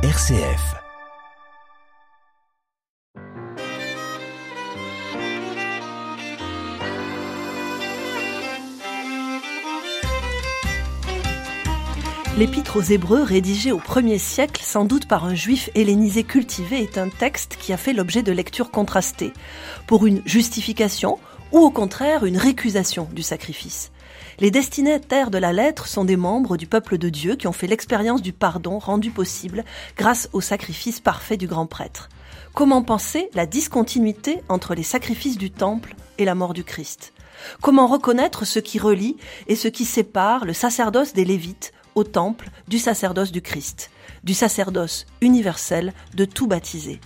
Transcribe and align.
RCF. 0.00 0.76
L'Épître 12.36 12.76
aux 12.76 12.80
Hébreux, 12.80 13.24
rédigé 13.24 13.72
au 13.72 13.78
1er 13.80 14.18
siècle, 14.18 14.62
sans 14.64 14.84
doute 14.84 15.08
par 15.08 15.24
un 15.24 15.34
juif 15.34 15.68
hellénisé 15.74 16.22
cultivé, 16.22 16.80
est 16.80 16.96
un 16.96 17.08
texte 17.08 17.56
qui 17.60 17.72
a 17.72 17.76
fait 17.76 17.92
l'objet 17.92 18.22
de 18.22 18.30
lectures 18.30 18.70
contrastées, 18.70 19.32
pour 19.88 20.06
une 20.06 20.22
justification 20.24 21.18
ou 21.50 21.58
au 21.58 21.70
contraire 21.72 22.24
une 22.24 22.38
récusation 22.38 23.08
du 23.12 23.24
sacrifice. 23.24 23.90
Les 24.40 24.52
destinataires 24.52 25.32
de 25.32 25.38
la 25.38 25.52
lettre 25.52 25.88
sont 25.88 26.04
des 26.04 26.16
membres 26.16 26.56
du 26.56 26.68
peuple 26.68 26.96
de 26.96 27.08
Dieu 27.08 27.34
qui 27.34 27.48
ont 27.48 27.52
fait 27.52 27.66
l'expérience 27.66 28.22
du 28.22 28.32
pardon 28.32 28.78
rendu 28.78 29.10
possible 29.10 29.64
grâce 29.96 30.28
au 30.32 30.40
sacrifice 30.40 31.00
parfait 31.00 31.36
du 31.36 31.48
grand 31.48 31.66
prêtre. 31.66 32.08
Comment 32.54 32.82
penser 32.82 33.30
la 33.34 33.46
discontinuité 33.46 34.40
entre 34.48 34.76
les 34.76 34.84
sacrifices 34.84 35.38
du 35.38 35.50
temple 35.50 35.96
et 36.18 36.24
la 36.24 36.36
mort 36.36 36.54
du 36.54 36.62
Christ? 36.62 37.12
Comment 37.62 37.88
reconnaître 37.88 38.44
ce 38.44 38.60
qui 38.60 38.78
relie 38.78 39.16
et 39.48 39.56
ce 39.56 39.66
qui 39.66 39.84
sépare 39.84 40.44
le 40.44 40.52
sacerdoce 40.52 41.14
des 41.14 41.24
Lévites 41.24 41.72
au 41.96 42.04
temple 42.04 42.50
du 42.68 42.78
sacerdoce 42.78 43.32
du 43.32 43.42
Christ, 43.42 43.90
du 44.22 44.34
sacerdoce 44.34 45.06
universel 45.20 45.92
de 46.14 46.24
tout 46.24 46.46
baptisé 46.46 47.00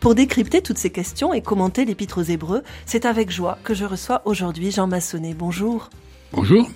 Pour 0.00 0.14
décrypter 0.14 0.62
toutes 0.62 0.78
ces 0.78 0.90
questions 0.90 1.32
et 1.32 1.42
commenter 1.42 1.84
l'Épître 1.84 2.18
aux 2.18 2.24
Hébreux, 2.24 2.62
c'est 2.86 3.06
avec 3.06 3.30
joie 3.30 3.58
que 3.64 3.74
je 3.74 3.84
reçois 3.84 4.22
aujourd'hui 4.24 4.70
Jean 4.70 4.86
Massonnet. 4.86 5.34
Bonjour. 5.34 5.90
Bonjour. 6.32 6.68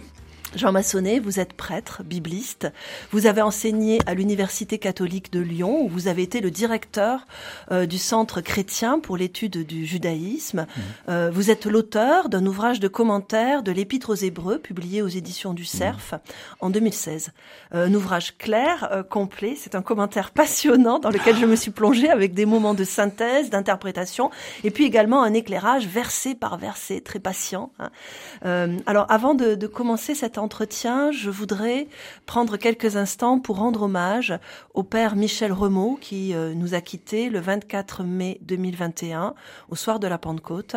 Jean 0.55 0.73
Massonnet, 0.73 1.19
vous 1.19 1.41
êtes 1.41 1.53
prêtre, 1.53 2.03
bibliste. 2.05 2.73
Vous 3.11 3.27
avez 3.27 3.43
enseigné 3.43 4.01
à 4.07 4.15
l'Université 4.15 4.79
catholique 4.79 5.31
de 5.31 5.41
Lyon, 5.41 5.83
où 5.83 5.89
vous 5.89 6.09
avez 6.09 6.23
été 6.23 6.41
le 6.41 6.51
directeur 6.51 7.27
euh, 7.71 7.85
du 7.85 7.99
Centre 7.99 8.41
chrétien 8.41 8.99
pour 8.99 9.19
l'étude 9.19 9.67
du 9.67 9.85
judaïsme. 9.85 10.63
Mmh. 10.63 10.81
Euh, 11.11 11.31
vous 11.33 11.51
êtes 11.51 11.67
l'auteur 11.67 12.31
d'un 12.31 12.47
ouvrage 12.47 12.81
de 12.81 12.89
commentaires 12.89 13.63
de 13.63 13.73
l'Épître 13.73 14.11
aux 14.11 14.15
Hébreux, 14.15 14.59
publié 14.59 15.03
aux 15.03 15.09
éditions 15.09 15.53
du 15.53 15.67
Cerf 15.67 16.13
mmh. 16.13 16.17
en 16.61 16.71
2016. 16.71 17.33
Euh, 17.75 17.87
un 17.87 17.95
ouvrage 17.95 18.37
clair, 18.39 19.05
complet. 19.11 19.55
C'est 19.57 19.75
un 19.75 19.83
commentaire 19.83 20.31
passionnant 20.31 20.99
dans 20.99 21.11
lequel 21.11 21.37
je 21.37 21.45
me 21.45 21.57
suis 21.57 21.71
plongée 21.71 22.09
avec 22.09 22.33
des 22.33 22.47
moments 22.47 22.75
de 22.75 22.85
synthèse, 22.85 23.51
d'interprétation, 23.51 24.31
et 24.65 24.71
puis 24.71 24.85
également 24.85 25.23
un 25.23 25.35
éclairage 25.35 25.87
verset 25.87 26.35
par 26.35 26.57
verset, 26.57 27.01
très 27.01 27.19
patient. 27.19 27.71
Hein. 27.79 28.77
alors, 28.87 29.07
avant 29.11 29.35
de, 29.35 29.55
de 29.55 29.67
commencer 29.67 30.15
cette 30.15 30.38
entretien, 30.39 31.13
je 31.13 31.31
voudrais 31.31 31.89
prendre 32.27 32.57
quelques 32.57 32.97
instants 32.97 33.39
pour 33.39 33.57
rendre 33.57 33.83
hommage 33.83 34.39
au 34.75 34.83
père 34.83 35.17
Michel 35.17 35.53
Remaud 35.53 35.99
qui 36.01 36.35
euh, 36.35 36.55
nous 36.55 36.75
a 36.75 36.81
quittés 36.81 37.31
le 37.31 37.41
24 37.41 38.05
mai 38.05 38.39
2021 38.43 39.35
au 39.69 39.77
soir 39.77 39.99
de 39.99 40.07
la 40.07 40.19
Pentecôte. 40.19 40.77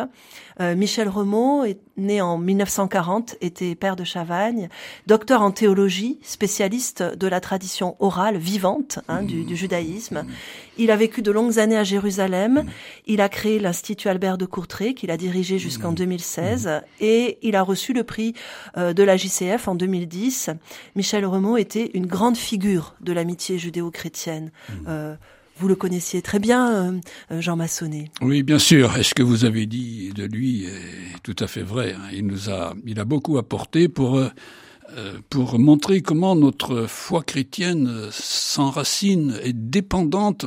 Euh, 0.60 0.74
Michel 0.74 1.08
Remaud 1.08 1.64
est 1.64 1.80
né 1.96 2.20
en 2.20 2.38
1940, 2.38 3.36
était 3.40 3.74
père 3.74 3.96
de 3.96 4.04
Chavagne, 4.04 4.68
docteur 5.06 5.42
en 5.42 5.50
théologie, 5.50 6.18
spécialiste 6.22 7.02
de 7.02 7.26
la 7.26 7.40
tradition 7.40 7.96
orale 8.00 8.36
vivante 8.36 8.98
hein, 9.08 9.22
du, 9.22 9.44
du, 9.44 9.56
judaïsme. 9.56 10.24
Il 10.78 10.90
a 10.90 10.96
vécu 10.96 11.22
de 11.22 11.30
longues 11.30 11.58
années 11.58 11.76
à 11.76 11.84
Jérusalem. 11.84 12.64
Il 13.06 13.20
a 13.20 13.28
créé 13.28 13.58
l'Institut 13.58 14.08
Albert 14.08 14.38
de 14.38 14.46
Courtrai 14.46 14.94
qu'il 14.94 15.10
a 15.10 15.16
dirigé 15.16 15.58
jusqu'en 15.58 15.92
2016 15.92 16.82
et 17.00 17.38
il 17.42 17.56
a 17.56 17.62
reçu 17.62 17.92
le 17.92 18.04
prix 18.04 18.34
euh, 18.76 18.92
de 18.92 19.02
la 19.02 19.16
JCF 19.16 19.68
en 19.68 19.74
2010, 19.74 20.50
Michel 20.96 21.26
Remaud 21.26 21.56
était 21.56 21.90
une 21.94 22.06
grande 22.06 22.36
figure 22.36 22.94
de 23.00 23.12
l'amitié 23.12 23.58
judéo-chrétienne. 23.58 24.50
Mmh. 24.68 24.72
Euh, 24.88 25.14
vous 25.62 25.68
le 25.68 25.76
connaissiez 25.76 26.22
très 26.22 26.40
bien, 26.40 26.72
euh, 26.72 27.00
euh, 27.30 27.40
Jean 27.40 27.54
Massonnet. 27.54 28.10
Oui, 28.20 28.42
bien 28.42 28.58
sûr. 28.58 28.96
Et 28.96 29.04
ce 29.04 29.14
que 29.14 29.22
vous 29.22 29.44
avez 29.44 29.66
dit 29.66 30.10
de 30.12 30.24
lui 30.24 30.64
est 30.64 31.22
tout 31.22 31.36
à 31.38 31.46
fait 31.46 31.62
vrai. 31.62 31.94
Hein. 31.94 32.08
Il 32.12 32.26
nous 32.26 32.50
a, 32.50 32.74
il 32.84 32.98
a 32.98 33.04
beaucoup 33.04 33.38
apporté 33.38 33.88
pour 33.88 34.20
pour 35.30 35.58
montrer 35.58 36.02
comment 36.02 36.36
notre 36.36 36.86
foi 36.86 37.22
chrétienne 37.22 38.08
s'enracine 38.10 39.38
et 39.42 39.54
dépendante 39.54 40.44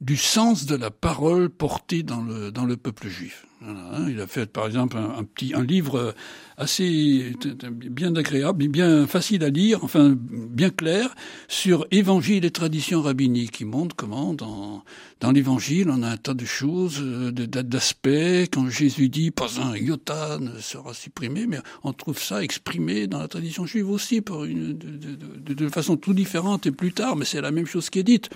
du 0.00 0.16
sens 0.16 0.66
de 0.66 0.74
la 0.74 0.90
parole 0.90 1.48
portée 1.48 2.02
dans 2.02 2.22
le 2.22 2.50
dans 2.50 2.64
le 2.64 2.76
peuple 2.76 3.08
juif. 3.08 3.46
Hein. 3.62 4.06
Il 4.08 4.20
a 4.20 4.26
fait 4.26 4.46
par 4.46 4.66
exemple 4.66 4.96
un, 4.96 5.18
un 5.18 5.22
petit 5.22 5.54
un 5.54 5.62
livre 5.62 6.12
assez 6.56 7.34
bien 7.70 8.14
agréable, 8.14 8.68
bien 8.68 9.06
facile 9.06 9.44
à 9.44 9.50
lire, 9.50 9.82
enfin 9.82 10.16
bien 10.18 10.70
clair, 10.70 11.14
sur 11.48 11.86
Évangile 11.90 12.44
et 12.44 12.50
tradition 12.50 13.02
rabbinique, 13.02 13.52
qui 13.52 13.64
montre 13.64 13.96
comment 13.96 14.34
dans, 14.34 14.84
dans 15.20 15.32
l'Évangile 15.32 15.90
on 15.90 16.02
a 16.02 16.10
un 16.10 16.16
tas 16.16 16.34
de 16.34 16.44
choses, 16.44 17.00
euh, 17.00 17.30
d'aspects. 17.32 18.50
Quand 18.52 18.68
Jésus 18.68 19.08
dit 19.08 19.30
pas 19.30 19.60
un 19.60 19.76
iota 19.76 20.38
ne 20.38 20.58
sera 20.60 20.94
supprimé, 20.94 21.46
mais 21.46 21.58
on 21.82 21.92
trouve 21.92 22.20
ça 22.20 22.42
exprimé 22.42 23.06
dans 23.06 23.18
la 23.18 23.28
tradition 23.28 23.66
juive 23.66 23.90
aussi 23.90 24.20
par 24.20 24.44
une, 24.44 24.78
de, 24.78 25.16
de, 25.40 25.54
de 25.54 25.68
façon 25.68 25.96
tout 25.96 26.14
différente 26.14 26.66
et 26.66 26.70
plus 26.70 26.92
tard, 26.92 27.16
mais 27.16 27.24
c'est 27.24 27.40
la 27.40 27.50
même 27.50 27.66
chose 27.66 27.90
qui 27.90 27.98
est 27.98 28.04
dite. 28.04 28.30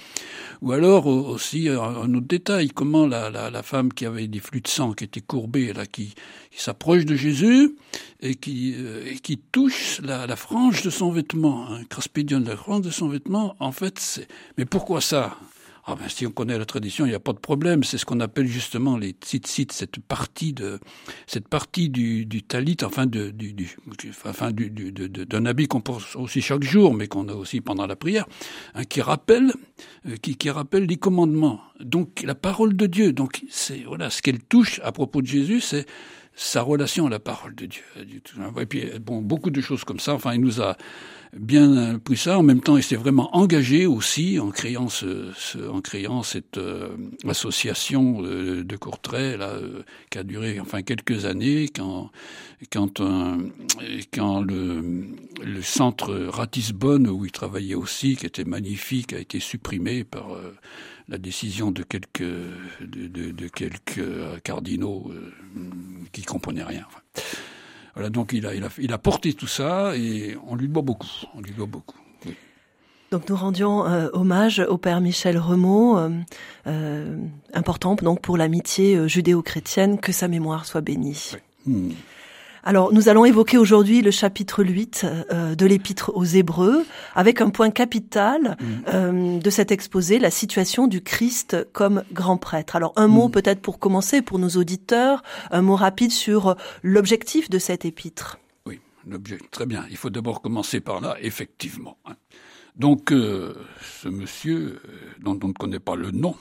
Ou 0.60 0.72
alors 0.72 1.06
aussi 1.06 1.68
un 1.68 2.14
autre 2.14 2.26
détail, 2.26 2.68
comment 2.68 3.06
la, 3.06 3.30
la, 3.30 3.50
la 3.50 3.62
femme 3.62 3.92
qui 3.92 4.06
avait 4.06 4.26
des 4.26 4.40
flux 4.40 4.60
de 4.60 4.68
sang 4.68 4.92
qui 4.92 5.04
étaient 5.04 5.20
courbés, 5.20 5.72
là, 5.72 5.86
qui, 5.86 6.14
qui 6.50 6.62
s'approche 6.62 7.04
de 7.04 7.14
Jésus, 7.14 7.76
et 8.20 8.34
qui, 8.34 8.74
euh, 8.76 9.10
et 9.10 9.18
qui 9.18 9.38
touche 9.38 10.00
la, 10.02 10.26
la, 10.26 10.36
frange 10.36 10.82
de 10.82 10.90
son 10.90 11.12
vêtement, 11.12 11.68
un 11.68 11.80
hein, 11.80 12.40
la 12.44 12.56
frange 12.56 12.82
de 12.82 12.90
son 12.90 13.08
vêtement, 13.08 13.56
en 13.60 13.72
fait, 13.72 13.98
c'est... 13.98 14.28
Mais 14.56 14.64
pourquoi 14.64 15.00
ça? 15.00 15.36
Ah 15.90 15.96
ben, 15.98 16.06
si 16.10 16.26
on 16.26 16.30
connaît 16.30 16.58
la 16.58 16.66
tradition, 16.66 17.06
il 17.06 17.08
n'y 17.08 17.14
a 17.14 17.20
pas 17.20 17.32
de 17.32 17.38
problème. 17.38 17.82
C'est 17.82 17.96
ce 17.96 18.04
qu'on 18.04 18.20
appelle 18.20 18.46
justement 18.46 18.98
les 18.98 19.12
tzitzit, 19.12 19.68
cette 19.72 19.98
partie 20.00 20.52
de, 20.52 20.80
cette 21.26 21.48
partie 21.48 21.88
du, 21.88 22.26
du 22.26 22.42
talit, 22.42 22.76
enfin 22.84 23.06
de, 23.06 23.30
du, 23.30 23.54
du 23.54 23.74
enfin 24.26 24.52
du 24.52 24.68
d'un 24.68 25.46
habit 25.46 25.66
qu'on 25.66 25.80
porte 25.80 26.14
aussi 26.16 26.42
chaque 26.42 26.62
jour, 26.62 26.92
mais 26.92 27.08
qu'on 27.08 27.26
a 27.28 27.32
aussi 27.32 27.62
pendant 27.62 27.86
la 27.86 27.96
prière, 27.96 28.26
hein, 28.74 28.84
qui 28.84 29.00
rappelle, 29.00 29.54
euh, 30.06 30.16
qui, 30.16 30.36
qui 30.36 30.50
rappelle 30.50 30.84
les 30.84 30.98
commandements. 30.98 31.62
Donc 31.80 32.22
la 32.22 32.34
parole 32.34 32.76
de 32.76 32.84
Dieu. 32.84 33.14
Donc 33.14 33.42
c'est 33.48 33.84
voilà 33.86 34.10
ce 34.10 34.20
qu'elle 34.20 34.40
touche 34.40 34.80
à 34.84 34.92
propos 34.92 35.22
de 35.22 35.26
Jésus, 35.26 35.62
c'est 35.62 35.86
sa 36.38 36.62
relation 36.62 37.06
à 37.06 37.10
la 37.10 37.18
parole 37.18 37.54
de 37.56 37.66
Dieu. 37.66 37.82
Et 37.96 38.66
puis, 38.66 38.84
bon, 39.00 39.20
beaucoup 39.20 39.50
de 39.50 39.60
choses 39.60 39.82
comme 39.82 39.98
ça. 39.98 40.14
Enfin, 40.14 40.34
il 40.34 40.40
nous 40.40 40.60
a 40.60 40.76
bien 41.36 41.98
pris 41.98 42.16
ça. 42.16 42.38
En 42.38 42.44
même 42.44 42.60
temps, 42.60 42.76
il 42.76 42.82
s'est 42.82 42.96
vraiment 42.96 43.36
engagé 43.36 43.86
aussi 43.86 44.38
en 44.38 44.50
créant 44.50 44.88
ce, 44.88 45.32
ce 45.36 45.58
en 45.58 45.80
créant 45.80 46.22
cette 46.22 46.56
euh, 46.56 46.96
association 47.26 48.22
de, 48.22 48.62
de 48.62 48.76
Courtrai 48.76 49.36
là, 49.36 49.48
euh, 49.48 49.82
qui 50.10 50.18
a 50.18 50.22
duré 50.22 50.60
enfin 50.60 50.82
quelques 50.82 51.24
années 51.24 51.68
quand 51.68 52.10
quand 52.72 53.02
quand 54.12 54.40
le 54.40 55.06
le 55.42 55.62
centre 55.62 56.14
Ratisbonne 56.14 57.08
où 57.08 57.24
il 57.24 57.32
travaillait 57.32 57.74
aussi, 57.74 58.16
qui 58.16 58.26
était 58.26 58.44
magnifique, 58.44 59.12
a 59.12 59.18
été 59.18 59.40
supprimé 59.40 60.04
par 60.04 60.34
euh, 60.34 60.54
la 61.08 61.18
décision 61.18 61.70
de 61.70 61.82
quelques 61.82 62.20
de, 62.20 63.06
de, 63.06 63.30
de 63.30 63.48
quelques 63.48 64.42
cardinaux 64.42 65.10
qui 66.12 66.22
comprenaient 66.22 66.64
rien. 66.64 66.84
Enfin. 66.86 67.00
Voilà, 67.94 68.10
donc 68.10 68.32
il 68.32 68.46
a, 68.46 68.54
il, 68.54 68.62
a, 68.62 68.68
il 68.78 68.92
a 68.92 68.98
porté 68.98 69.32
tout 69.32 69.48
ça 69.48 69.96
et 69.96 70.36
on 70.46 70.54
lui 70.54 70.68
doit 70.68 70.82
beaucoup. 70.82 71.08
On 71.34 71.40
lui 71.40 71.52
doit 71.52 71.66
beaucoup. 71.66 71.98
Oui. 72.26 72.34
Donc 73.10 73.28
nous 73.28 73.34
rendions 73.34 73.86
euh, 73.86 74.08
hommage 74.12 74.60
au 74.60 74.78
père 74.78 75.00
Michel 75.00 75.36
Remaud, 75.36 75.98
euh, 75.98 76.10
euh, 76.68 77.16
important 77.54 77.96
donc 77.96 78.20
pour 78.20 78.36
l'amitié 78.36 78.94
euh, 78.94 79.08
judéo-chrétienne, 79.08 79.98
que 79.98 80.12
sa 80.12 80.28
mémoire 80.28 80.64
soit 80.64 80.80
bénie. 80.80 81.32
Oui. 81.66 81.72
Mmh. 81.72 81.90
Alors, 82.68 82.92
nous 82.92 83.08
allons 83.08 83.24
évoquer 83.24 83.56
aujourd'hui 83.56 84.02
le 84.02 84.10
chapitre 84.10 84.62
8 84.62 85.06
euh, 85.32 85.54
de 85.54 85.64
l'épître 85.64 86.12
aux 86.14 86.26
Hébreux, 86.26 86.84
avec 87.14 87.40
un 87.40 87.48
point 87.48 87.70
capital 87.70 88.58
mmh. 88.60 88.64
euh, 88.88 89.38
de 89.38 89.48
cet 89.48 89.72
exposé, 89.72 90.18
la 90.18 90.30
situation 90.30 90.86
du 90.86 91.00
Christ 91.00 91.66
comme 91.72 92.04
grand 92.12 92.36
prêtre. 92.36 92.76
Alors, 92.76 92.92
un 92.96 93.06
mot 93.06 93.30
peut-être 93.30 93.62
pour 93.62 93.78
commencer, 93.78 94.20
pour 94.20 94.38
nos 94.38 94.50
auditeurs, 94.50 95.22
un 95.50 95.62
mot 95.62 95.76
rapide 95.76 96.12
sur 96.12 96.56
l'objectif 96.82 97.48
de 97.48 97.58
cet 97.58 97.86
épître. 97.86 98.38
Oui, 98.66 98.80
l'objectif, 99.06 99.50
très 99.50 99.64
bien. 99.64 99.86
Il 99.88 99.96
faut 99.96 100.10
d'abord 100.10 100.42
commencer 100.42 100.80
par 100.80 101.00
là, 101.00 101.16
effectivement. 101.22 101.96
Hein. 102.04 102.16
Donc, 102.76 103.12
euh, 103.12 103.54
ce 104.02 104.10
monsieur, 104.10 104.82
dont 105.22 105.40
on 105.42 105.48
ne 105.48 105.52
connaît 105.54 105.80
pas 105.80 105.96
le 105.96 106.10
nom, 106.10 106.36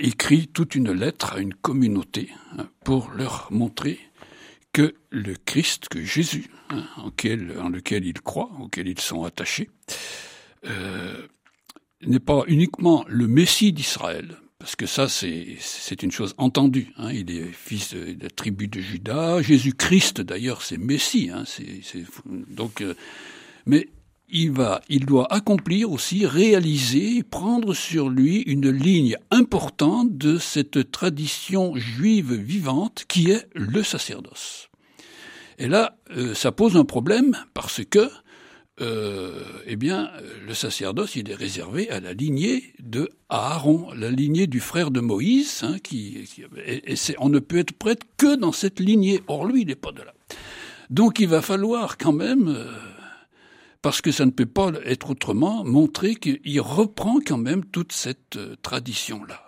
écrit 0.00 0.48
toute 0.48 0.74
une 0.74 0.92
lettre 0.92 1.34
à 1.34 1.38
une 1.38 1.54
communauté 1.54 2.30
hein, 2.58 2.68
pour 2.84 3.10
leur 3.10 3.48
montrer 3.50 3.98
que 4.72 4.94
le 5.10 5.34
Christ, 5.34 5.88
que 5.88 6.02
Jésus, 6.02 6.50
hein, 6.70 6.84
en, 6.96 7.10
quel, 7.10 7.58
en, 7.58 7.68
lequel 7.68 8.04
ils 8.06 8.20
croient, 8.20 8.50
auquel 8.60 8.88
ils 8.88 9.00
sont 9.00 9.24
attachés, 9.24 9.68
euh, 10.66 11.26
n'est 12.02 12.20
pas 12.20 12.44
uniquement 12.46 13.04
le 13.08 13.26
Messie 13.26 13.72
d'Israël, 13.72 14.36
parce 14.60 14.76
que 14.76 14.84
ça, 14.84 15.08
c'est 15.08 16.02
une 16.02 16.10
chose 16.10 16.34
entendue. 16.36 16.92
Hein. 16.98 17.10
Il 17.12 17.30
est 17.30 17.50
fils 17.50 17.94
de, 17.94 18.14
la 18.20 18.28
tribu 18.28 18.68
de 18.68 18.78
Judas. 18.78 19.40
Jésus-Christ, 19.40 20.20
d'ailleurs, 20.20 20.60
c'est 20.60 20.76
Messie. 20.76 21.30
Donc, 22.26 22.82
euh, 22.82 22.94
mais 23.64 23.88
il 24.32 24.52
va, 24.52 24.80
il 24.88 25.06
doit 25.06 25.32
accomplir 25.32 25.90
aussi, 25.90 26.26
réaliser, 26.26 27.22
prendre 27.22 27.74
sur 27.74 28.08
lui 28.08 28.42
une 28.42 28.70
ligne 28.70 29.16
importante 29.30 30.16
de 30.16 30.38
cette 30.38 30.90
tradition 30.90 31.76
juive 31.76 32.34
vivante 32.34 33.04
qui 33.08 33.30
est 33.30 33.46
le 33.54 33.82
sacerdoce. 33.82 34.68
Et 35.58 35.68
là, 35.68 35.96
euh, 36.16 36.34
ça 36.34 36.52
pose 36.52 36.76
un 36.76 36.84
problème 36.84 37.36
parce 37.54 37.82
que 37.84 38.08
euh, 38.80 39.42
eh 39.66 39.76
bien, 39.76 40.10
le 40.46 40.54
sacerdoce, 40.54 41.14
il 41.14 41.30
est 41.30 41.34
réservé 41.34 41.90
à 41.90 42.00
la 42.00 42.14
lignée 42.14 42.72
de 42.78 43.10
Aaron, 43.28 43.92
la 43.94 44.10
lignée 44.10 44.46
du 44.46 44.60
frère 44.60 44.90
de 44.90 45.00
Moïse, 45.00 45.60
hein, 45.64 45.76
qui, 45.82 46.26
on 47.18 47.28
ne 47.28 47.40
peut 47.40 47.58
être 47.58 47.72
prêtre 47.72 48.06
que 48.16 48.36
dans 48.36 48.52
cette 48.52 48.80
lignée. 48.80 49.20
Or, 49.26 49.44
lui, 49.44 49.62
il 49.62 49.66
n'est 49.66 49.74
pas 49.74 49.92
de 49.92 50.00
là. 50.00 50.14
Donc, 50.88 51.20
il 51.20 51.28
va 51.28 51.42
falloir 51.42 51.98
quand 51.98 52.12
même, 52.12 52.48
euh, 52.48 52.72
parce 53.82 54.00
que 54.00 54.12
ça 54.12 54.26
ne 54.26 54.30
peut 54.30 54.46
pas 54.46 54.72
être 54.84 55.10
autrement, 55.10 55.64
montrer 55.64 56.14
qu'il 56.14 56.60
reprend 56.60 57.18
quand 57.24 57.38
même 57.38 57.64
toute 57.64 57.92
cette 57.92 58.36
euh, 58.36 58.56
tradition-là. 58.62 59.44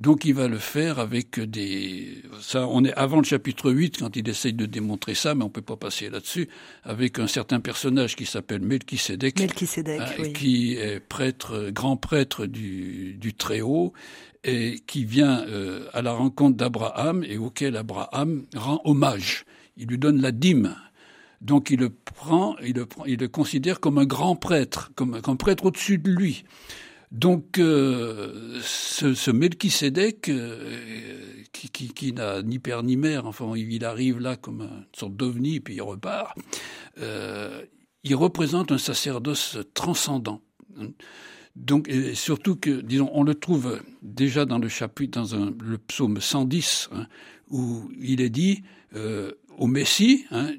Donc 0.00 0.24
il 0.24 0.32
va 0.32 0.48
le 0.48 0.56
faire 0.56 0.98
avec 0.98 1.38
des... 1.38 2.22
Ça, 2.40 2.66
on 2.66 2.84
est 2.84 2.94
avant 2.94 3.18
le 3.18 3.24
chapitre 3.24 3.70
8 3.70 3.98
quand 3.98 4.16
il 4.16 4.26
essaye 4.30 4.54
de 4.54 4.64
démontrer 4.64 5.14
ça, 5.14 5.34
mais 5.34 5.44
on 5.44 5.50
peut 5.50 5.60
pas 5.60 5.76
passer 5.76 6.08
là-dessus, 6.08 6.48
avec 6.84 7.18
un 7.18 7.26
certain 7.26 7.60
personnage 7.60 8.16
qui 8.16 8.24
s'appelle 8.24 8.62
Melchisedec, 8.62 9.38
Melchisedec 9.38 10.00
hein, 10.00 10.32
qui 10.32 10.76
est 10.76 11.00
prêtre, 11.00 11.68
grand 11.70 11.98
prêtre 11.98 12.46
du, 12.46 13.18
du 13.20 13.34
Très-Haut, 13.34 13.92
et 14.42 14.80
qui 14.86 15.04
vient 15.04 15.44
euh, 15.46 15.86
à 15.92 16.00
la 16.00 16.12
rencontre 16.12 16.56
d'Abraham 16.56 17.22
et 17.22 17.36
auquel 17.36 17.76
Abraham 17.76 18.46
rend 18.56 18.80
hommage. 18.84 19.44
Il 19.76 19.88
lui 19.88 19.98
donne 19.98 20.22
la 20.22 20.32
dîme. 20.32 20.76
Donc 21.40 21.70
il 21.70 21.80
le 21.80 21.90
prend, 21.90 22.56
il 22.58 22.74
le, 22.74 22.86
il 23.06 23.18
le 23.18 23.28
considère 23.28 23.80
comme 23.80 23.98
un 23.98 24.04
grand 24.04 24.36
prêtre, 24.36 24.90
comme 24.94 25.20
un 25.24 25.36
prêtre 25.36 25.66
au-dessus 25.66 25.98
de 25.98 26.10
lui. 26.10 26.44
Donc, 27.10 27.58
euh, 27.58 28.60
ce, 28.62 29.14
ce 29.14 29.30
Melchisedec, 29.32 30.28
euh, 30.28 30.78
qui, 31.52 31.68
qui, 31.68 31.88
qui 31.88 32.12
n'a 32.12 32.42
ni 32.42 32.60
père 32.60 32.84
ni 32.84 32.96
mère, 32.96 33.26
enfin, 33.26 33.52
il 33.56 33.84
arrive 33.84 34.20
là 34.20 34.36
comme 34.36 34.62
une 34.62 34.84
sorte 34.96 35.16
d'ovni, 35.16 35.58
puis 35.58 35.74
il 35.74 35.82
repart, 35.82 36.38
euh, 36.98 37.62
il 38.04 38.14
représente 38.14 38.70
un 38.70 38.78
sacerdoce 38.78 39.58
transcendant. 39.74 40.40
Donc, 41.56 41.90
surtout 42.14 42.54
que, 42.54 42.80
disons, 42.80 43.10
on 43.12 43.24
le 43.24 43.34
trouve 43.34 43.82
déjà 44.02 44.44
dans 44.44 44.58
le 44.58 44.68
chapitre, 44.68 45.20
dans 45.20 45.46
le 45.46 45.78
psaume 45.78 46.20
110, 46.20 46.90
hein, 46.92 47.08
où 47.50 47.90
il 48.00 48.20
est 48.20 48.30
dit 48.30 48.62
au 49.58 49.66
Messie, 49.66 50.26
hein, 50.30 50.52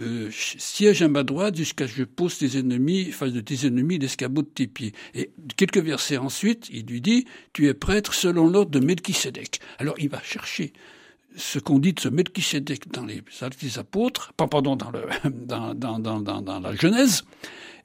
euh, 0.00 0.30
siège 0.30 1.02
à 1.02 1.08
ma 1.08 1.22
droite 1.22 1.56
jusqu'à 1.56 1.86
ce 1.86 1.92
que 1.92 1.98
je 2.00 2.04
pose 2.04 2.38
tes 2.38 2.58
ennemis, 2.58 3.12
face 3.12 3.32
de 3.32 3.40
tes 3.40 3.66
ennemis 3.66 3.98
l'escabeau 3.98 4.42
de 4.42 4.48
tes 4.48 4.66
pieds. 4.66 4.92
Et 5.14 5.30
quelques 5.56 5.78
versets 5.78 6.18
ensuite, 6.18 6.68
il 6.70 6.86
lui 6.86 7.00
dit, 7.00 7.26
tu 7.52 7.66
es 7.68 7.74
prêtre 7.74 8.12
selon 8.12 8.48
l'ordre 8.48 8.70
de 8.70 8.80
Melchisedec. 8.80 9.60
Alors 9.78 9.94
il 9.98 10.08
va 10.08 10.22
chercher 10.22 10.72
ce 11.36 11.58
qu'on 11.58 11.78
dit 11.78 11.92
de 11.92 12.00
ce 12.00 12.08
Melchisedec 12.08 12.90
dans 12.90 13.04
les 13.04 13.22
actes 13.40 13.60
des 13.60 13.78
apôtres, 13.78 14.32
pardon, 14.34 14.76
dans, 14.76 14.90
le, 14.90 15.02
dans, 15.30 15.74
dans, 15.74 15.98
dans, 15.98 16.60
la 16.60 16.74
Genèse, 16.74 17.24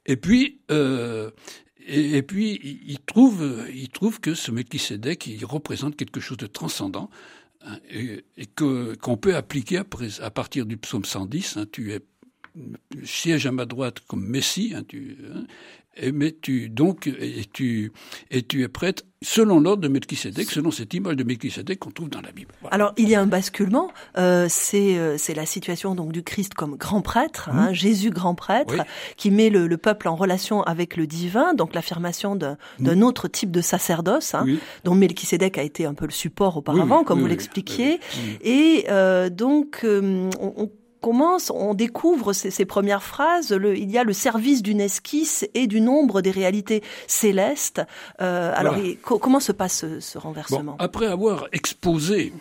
et 0.05 0.15
puis, 0.15 0.59
euh, 0.71 1.31
et, 1.87 2.21
puis 2.23 2.59
il 2.87 2.99
trouve, 2.99 3.65
il 3.73 3.89
trouve 3.89 4.19
que 4.19 4.33
ce 4.33 4.51
Melchisedec, 4.51 5.27
il 5.27 5.45
représente 5.45 5.95
quelque 5.95 6.19
chose 6.19 6.37
de 6.37 6.47
transcendant, 6.47 7.09
Hein, 7.65 7.77
et, 7.89 8.23
que 8.55 8.95
qu'on 8.95 9.17
peut 9.17 9.35
appliquer 9.35 9.77
à 9.77 10.31
partir 10.31 10.65
du 10.65 10.77
psaume 10.77 11.05
110. 11.05 11.57
Hein, 11.57 11.65
tu 11.71 11.93
es 11.93 12.01
siège 13.05 13.45
à 13.45 13.51
ma 13.51 13.65
droite 13.65 13.99
comme 14.01 14.25
Messie, 14.25 14.73
hein, 14.75 14.83
tu, 14.87 15.17
hein, 15.33 15.45
et, 15.95 16.11
mais 16.11 16.35
tu 16.41 16.69
donc 16.69 17.07
et 17.07 17.45
tu 17.51 17.91
et 18.29 18.43
tu 18.43 18.63
es 18.63 18.67
prête 18.67 19.05
selon 19.23 19.59
l'ordre 19.59 19.83
de 19.83 19.88
Melchisedec, 19.88 20.49
selon 20.49 20.71
cette 20.71 20.93
image 20.95 21.15
de 21.15 21.23
Melchisedec 21.23 21.77
qu'on 21.79 21.91
trouve 21.91 22.09
dans 22.09 22.21
la 22.21 22.31
Bible. 22.31 22.51
Alors 22.71 22.93
il 22.97 23.07
y 23.07 23.13
a 23.13 23.21
un 23.21 23.27
basculement, 23.27 23.91
euh, 24.17 24.47
c'est 24.49 24.97
euh, 24.97 25.17
c'est 25.17 25.35
la 25.35 25.45
situation 25.45 25.93
donc 25.93 26.11
du 26.11 26.23
Christ 26.23 26.55
comme 26.55 26.75
grand 26.75 27.01
prêtre, 27.01 27.49
hein, 27.53 27.69
mmh. 27.69 27.73
Jésus 27.73 28.09
grand 28.09 28.33
prêtre, 28.33 28.83
qui 29.17 29.29
met 29.29 29.49
le, 29.49 29.67
le, 29.67 29.77
peuple 29.77 30.07
en 30.07 30.15
relation 30.15 30.63
avec 30.63 30.97
le 30.97 31.05
divin, 31.05 31.53
donc 31.53 31.75
l'affirmation 31.75 32.35
d'un 32.35 32.57
mmh. 32.79 33.03
autre 33.03 33.27
type 33.27 33.51
de 33.51 33.61
sacerdoce, 33.61 34.33
hein, 34.33 34.45
dont 34.83 34.95
Melchisedec 34.95 35.57
a 35.57 35.63
été 35.63 35.85
un 35.85 35.93
peu 35.93 36.05
le 36.05 36.11
support 36.11 36.57
auparavant, 36.57 37.03
comme 37.03 37.19
vous 37.19 37.27
l'expliquiez, 37.27 37.99
et 38.41 38.85
euh, 38.89 39.29
donc 39.29 39.81
euh, 39.83 40.29
on, 40.39 40.53
on 40.57 40.71
commence, 41.01 41.51
on 41.53 41.74
découvre 41.74 42.33
ces, 42.33 42.65
premières 42.65 43.03
phrases, 43.03 43.51
le, 43.51 43.77
il 43.77 43.92
y 43.92 43.98
a 43.98 44.03
le 44.03 44.13
service 44.13 44.62
d'une 44.62 44.80
esquisse 44.80 45.48
et 45.53 45.68
du 45.68 45.81
nombre 45.81 46.21
des 46.21 46.31
réalités 46.31 46.83
célestes. 47.07 47.81
Euh, 48.21 48.53
alors, 48.56 48.75
comment 49.03 49.39
se 49.39 49.51
passe 49.51 49.86
ce, 50.00 50.18
renversement? 50.18 50.75
Après 50.80 51.07
avoir 51.07 51.48
exposé 51.51 52.31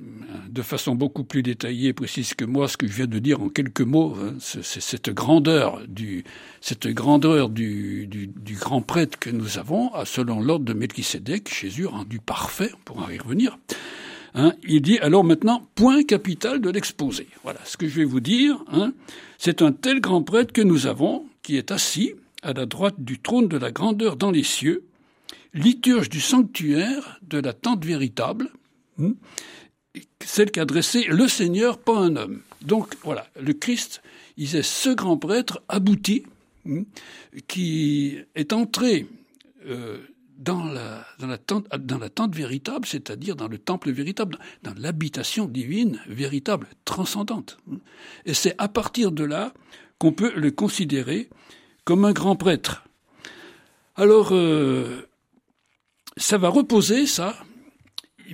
euh, 0.00 0.04
de 0.48 0.62
façon 0.62 0.94
beaucoup 0.94 1.24
plus 1.24 1.42
détaillée 1.42 1.88
et 1.88 1.92
précise 1.92 2.34
que 2.34 2.44
moi 2.44 2.68
ce 2.68 2.76
que 2.76 2.86
je 2.86 2.92
viens 2.92 3.06
de 3.06 3.18
dire 3.18 3.40
en 3.40 3.48
quelques 3.48 3.80
mots, 3.80 4.14
hein, 4.20 4.34
c'est 4.40 4.80
cette 4.80 5.10
grandeur 5.10 5.80
du 5.88 6.24
cette 6.60 6.86
grandeur 6.88 7.48
du, 7.48 8.06
du, 8.06 8.26
du, 8.26 8.54
grand 8.54 8.80
prêtre 8.80 9.18
que 9.18 9.30
nous 9.30 9.58
avons, 9.58 9.90
selon 10.04 10.40
l'ordre 10.40 10.64
de 10.64 10.72
Melchisédek, 10.72 11.52
Jésus 11.52 11.86
rendu 11.86 12.18
parfait, 12.18 12.70
on 12.74 12.80
pourra 12.84 13.12
y 13.12 13.18
revenir. 13.18 13.58
Hein, 14.34 14.52
il 14.66 14.82
dit 14.82 14.98
alors 14.98 15.22
maintenant 15.22 15.68
point 15.76 16.02
capital 16.02 16.60
de 16.60 16.70
l'exposé. 16.70 17.28
Voilà 17.44 17.60
ce 17.64 17.76
que 17.76 17.86
je 17.86 17.96
vais 17.96 18.04
vous 18.04 18.20
dire. 18.20 18.62
Hein, 18.72 18.92
c'est 19.38 19.62
un 19.62 19.72
tel 19.72 20.00
grand 20.00 20.22
prêtre 20.22 20.52
que 20.52 20.62
nous 20.62 20.86
avons 20.86 21.26
qui 21.42 21.56
est 21.56 21.70
assis 21.70 22.14
à 22.42 22.52
la 22.52 22.66
droite 22.66 22.96
du 22.98 23.20
trône 23.20 23.48
de 23.48 23.56
la 23.56 23.70
grandeur 23.70 24.16
dans 24.16 24.30
les 24.30 24.42
cieux, 24.42 24.84
liturge 25.54 26.08
du 26.08 26.20
sanctuaire 26.20 27.20
de 27.22 27.38
la 27.38 27.52
tente 27.52 27.84
véritable, 27.84 28.50
hein, 29.00 29.14
celle 30.24 30.50
qu'a 30.50 30.64
dressée 30.64 31.04
le 31.08 31.28
Seigneur, 31.28 31.78
pas 31.78 31.96
un 31.96 32.16
homme. 32.16 32.42
Donc 32.60 32.96
voilà, 33.02 33.28
le 33.40 33.52
Christ, 33.52 34.02
il 34.36 34.54
est 34.56 34.62
ce 34.62 34.90
grand 34.90 35.16
prêtre 35.16 35.62
abouti 35.68 36.24
hein, 36.68 36.82
qui 37.46 38.18
est 38.34 38.52
entré 38.52 39.06
euh, 39.66 39.98
dans 40.36 40.64
la, 40.64 41.06
dans 41.18 41.26
la, 41.26 41.38
tente, 41.38 41.68
dans 41.76 41.98
la 41.98 42.10
tente 42.10 42.34
véritable, 42.34 42.86
c'est-à-dire 42.86 43.36
dans 43.36 43.48
le 43.48 43.58
temple 43.58 43.90
véritable, 43.92 44.38
dans 44.62 44.74
l'habitation 44.76 45.46
divine 45.46 46.00
véritable, 46.06 46.68
transcendante. 46.84 47.58
Et 48.24 48.34
c'est 48.34 48.54
à 48.58 48.68
partir 48.68 49.12
de 49.12 49.24
là 49.24 49.52
qu'on 49.98 50.12
peut 50.12 50.32
le 50.34 50.50
considérer 50.50 51.28
comme 51.84 52.04
un 52.04 52.12
grand 52.12 52.36
prêtre. 52.36 52.84
Alors, 53.96 54.30
euh, 54.32 55.08
ça 56.16 56.38
va 56.38 56.48
reposer, 56.48 57.06
ça, 57.06 57.36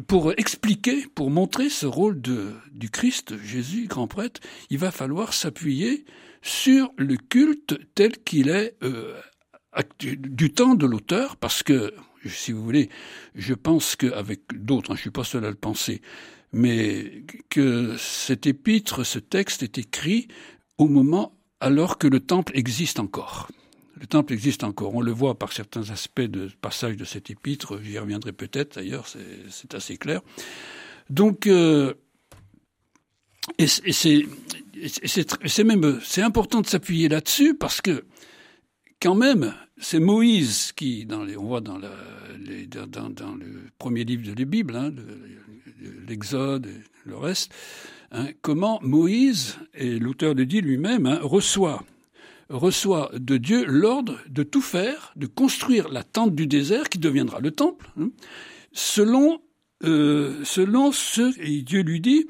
pour 0.07 0.33
expliquer, 0.33 1.07
pour 1.15 1.31
montrer 1.31 1.69
ce 1.69 1.87
rôle 1.87 2.21
de, 2.21 2.53
du 2.73 2.91
Christ, 2.91 3.43
Jésus, 3.43 3.87
grand 3.87 4.07
prêtre, 4.07 4.41
il 4.71 4.79
va 4.79 4.91
falloir 4.91 5.33
s'appuyer 5.33 6.05
sur 6.43 6.93
le 6.97 7.17
culte 7.17 7.79
tel 7.95 8.13
qu'il 8.23 8.49
est 8.49 8.77
euh, 8.83 9.21
du 9.99 10.53
temps 10.53 10.75
de 10.75 10.87
l'auteur, 10.87 11.37
parce 11.37 11.63
que, 11.63 11.95
si 12.27 12.53
vous 12.53 12.63
voulez, 12.63 12.89
je 13.35 13.55
pense 13.55 13.97
qu'avec 13.97 14.41
d'autres, 14.53 14.93
hein, 14.93 14.97
je 14.97 15.03
suis 15.03 15.11
pas 15.11 15.25
seul 15.25 15.45
à 15.45 15.51
le 15.51 15.55
penser, 15.55 16.03
mais 16.53 17.25
que 17.49 17.97
cet 17.97 18.47
épître, 18.47 19.05
ce 19.05 19.19
texte 19.19 19.63
est 19.63 19.79
écrit 19.79 20.29
au 20.79 20.89
moment 20.89 21.37
alors 21.61 21.99
que 21.99 22.07
le 22.07 22.21
temple 22.21 22.53
existe 22.57 22.99
encore. 22.99 23.49
Le 24.01 24.07
temple 24.07 24.33
existe 24.33 24.65
encore. 24.65 24.95
On 24.95 25.03
le 25.03 25.13
voit 25.13 25.39
par 25.39 25.53
certains 25.53 25.91
aspects 25.91 26.23
de 26.23 26.51
passage 26.63 26.97
de 26.97 27.05
cet 27.05 27.31
épître. 27.31 27.79
J'y 27.83 27.99
reviendrai 27.99 28.33
peut-être 28.33 28.77
d'ailleurs. 28.77 29.07
C'est 29.51 29.75
assez 29.75 29.99
clair. 29.99 30.23
Donc, 31.11 31.47
euh, 31.47 31.93
et 33.59 33.67
c'est 33.67 35.65
même 35.65 36.01
c'est 36.03 36.23
important 36.23 36.63
de 36.63 36.67
s'appuyer 36.67 37.09
là-dessus 37.09 37.55
parce 37.55 37.83
que 37.83 38.05
quand 39.01 39.15
même, 39.15 39.55
c'est 39.79 39.99
Moïse 39.99 40.73
qui, 40.73 41.07
dans 41.07 41.25
les, 41.25 41.37
on 41.37 41.47
voit 41.47 41.61
dans, 41.61 41.79
le 41.79 41.89
premier 43.79 44.05
livre 44.05 44.23
de 44.23 44.39
la 44.39 44.45
Bible, 44.45 44.77
hein, 44.77 44.93
l'Exode 46.07 46.67
et 46.67 47.09
le 47.09 47.17
reste, 47.17 47.53
hein, 48.13 48.29
comment 48.43 48.79
Moïse, 48.83 49.59
et 49.75 49.99
l'auteur 49.99 50.35
le 50.35 50.45
dit 50.45 50.61
lui-même, 50.61 51.07
hein, 51.07 51.19
reçoit, 51.23 51.83
reçoit 52.51 53.11
de 53.15 53.39
Dieu 53.39 53.65
l'ordre 53.65 54.19
de 54.29 54.43
tout 54.43 54.63
faire, 54.63 55.13
de 55.17 55.27
construire 55.27 55.89
la 55.89 56.05
tente 56.05 56.35
du 56.35 56.47
désert 56.47 56.89
qui 56.89 56.99
deviendra 56.99 57.41
le 57.41 57.53
temple, 57.53 57.91
selon, 58.73 59.41
euh, 59.85 60.45
selon 60.45 60.93
ce, 60.93 61.41
et 61.41 61.63
Dieu 61.63 61.81
lui 61.81 62.01
dit, 62.01 62.27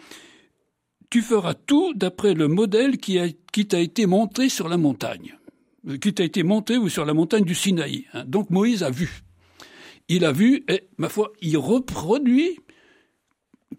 tu 1.11 1.23
feras 1.23 1.55
tout 1.55 1.93
d'après 1.95 2.35
le 2.35 2.47
modèle 2.47 2.99
qui 2.99 3.67
t'a 3.67 3.81
été 3.81 4.07
montré 4.07 4.49
sur 4.49 4.69
la 4.69 4.77
montagne 4.77 5.35
qui 6.01 6.15
a 6.19 6.25
été 6.25 6.43
monté 6.43 6.77
ou 6.77 6.89
sur 6.89 7.05
la 7.05 7.15
montagne 7.15 7.45
du 7.45 7.55
Sinaï. 7.55 8.07
Hein. 8.13 8.25
Donc 8.27 8.51
Moïse 8.51 8.83
a 8.83 8.91
vu. 8.91 9.23
il 10.09 10.25
a 10.25 10.33
vu 10.33 10.65
et, 10.69 10.85
ma 10.99 11.09
foi, 11.09 11.33
il 11.41 11.57
reproduit, 11.57 12.59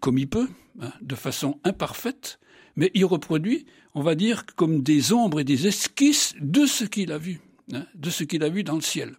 comme 0.00 0.18
il 0.18 0.28
peut, 0.28 0.48
hein, 0.80 0.92
de 1.00 1.14
façon 1.14 1.60
imparfaite, 1.64 2.38
mais 2.76 2.90
il 2.94 3.04
reproduit, 3.04 3.66
on 3.94 4.02
va 4.02 4.14
dire, 4.14 4.46
comme 4.56 4.82
des 4.82 5.12
ombres 5.12 5.40
et 5.40 5.44
des 5.44 5.66
esquisses 5.66 6.34
de 6.40 6.66
ce 6.66 6.84
qu'il 6.84 7.12
a 7.12 7.18
vu, 7.18 7.40
hein, 7.72 7.86
de 7.94 8.10
ce 8.10 8.24
qu'il 8.24 8.42
a 8.42 8.48
vu 8.48 8.64
dans 8.64 8.76
le 8.76 8.80
ciel. 8.80 9.16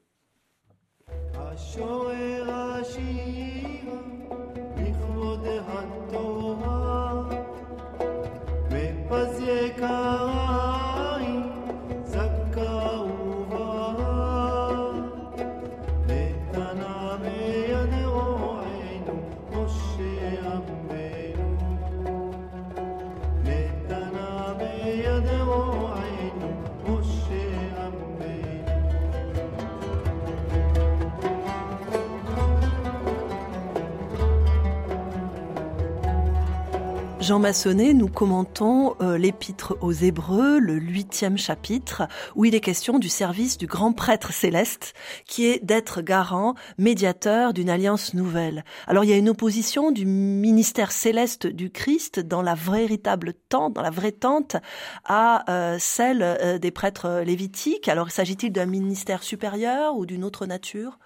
Jean 37.23 37.39
Massonnet, 37.39 37.93
nous 37.93 38.09
commentons 38.09 38.97
euh, 38.99 39.17
l'épître 39.17 39.77
aux 39.79 39.93
Hébreux, 39.93 40.59
le 40.59 40.73
huitième 40.73 41.37
chapitre, 41.37 42.03
où 42.35 42.43
il 42.43 42.53
est 42.53 42.59
question 42.59 42.99
du 42.99 43.07
service 43.07 43.57
du 43.57 43.65
grand 43.65 43.93
prêtre 43.93 44.33
céleste, 44.33 44.93
qui 45.25 45.45
est 45.45 45.63
d'être 45.63 46.01
garant, 46.01 46.53
médiateur 46.77 47.53
d'une 47.53 47.69
alliance 47.69 48.13
nouvelle. 48.13 48.65
Alors 48.87 49.05
il 49.05 49.09
y 49.09 49.13
a 49.13 49.17
une 49.17 49.29
opposition 49.29 49.91
du 49.91 50.05
ministère 50.05 50.91
céleste 50.91 51.47
du 51.47 51.71
Christ 51.71 52.19
dans 52.19 52.41
la 52.41 52.55
véritable 52.55 53.33
tente, 53.47 53.71
dans 53.71 53.83
la 53.83 53.89
vraie 53.89 54.11
tente, 54.11 54.57
à 55.05 55.49
euh, 55.49 55.77
celle 55.79 56.23
euh, 56.23 56.57
des 56.57 56.71
prêtres 56.71 57.23
lévitiques. 57.25 57.87
Alors 57.87 58.11
s'agit-il 58.11 58.51
d'un 58.51 58.65
ministère 58.65 59.23
supérieur 59.23 59.95
ou 59.95 60.05
d'une 60.05 60.25
autre 60.25 60.45
nature? 60.45 60.99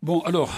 Bon, 0.00 0.20
alors, 0.20 0.52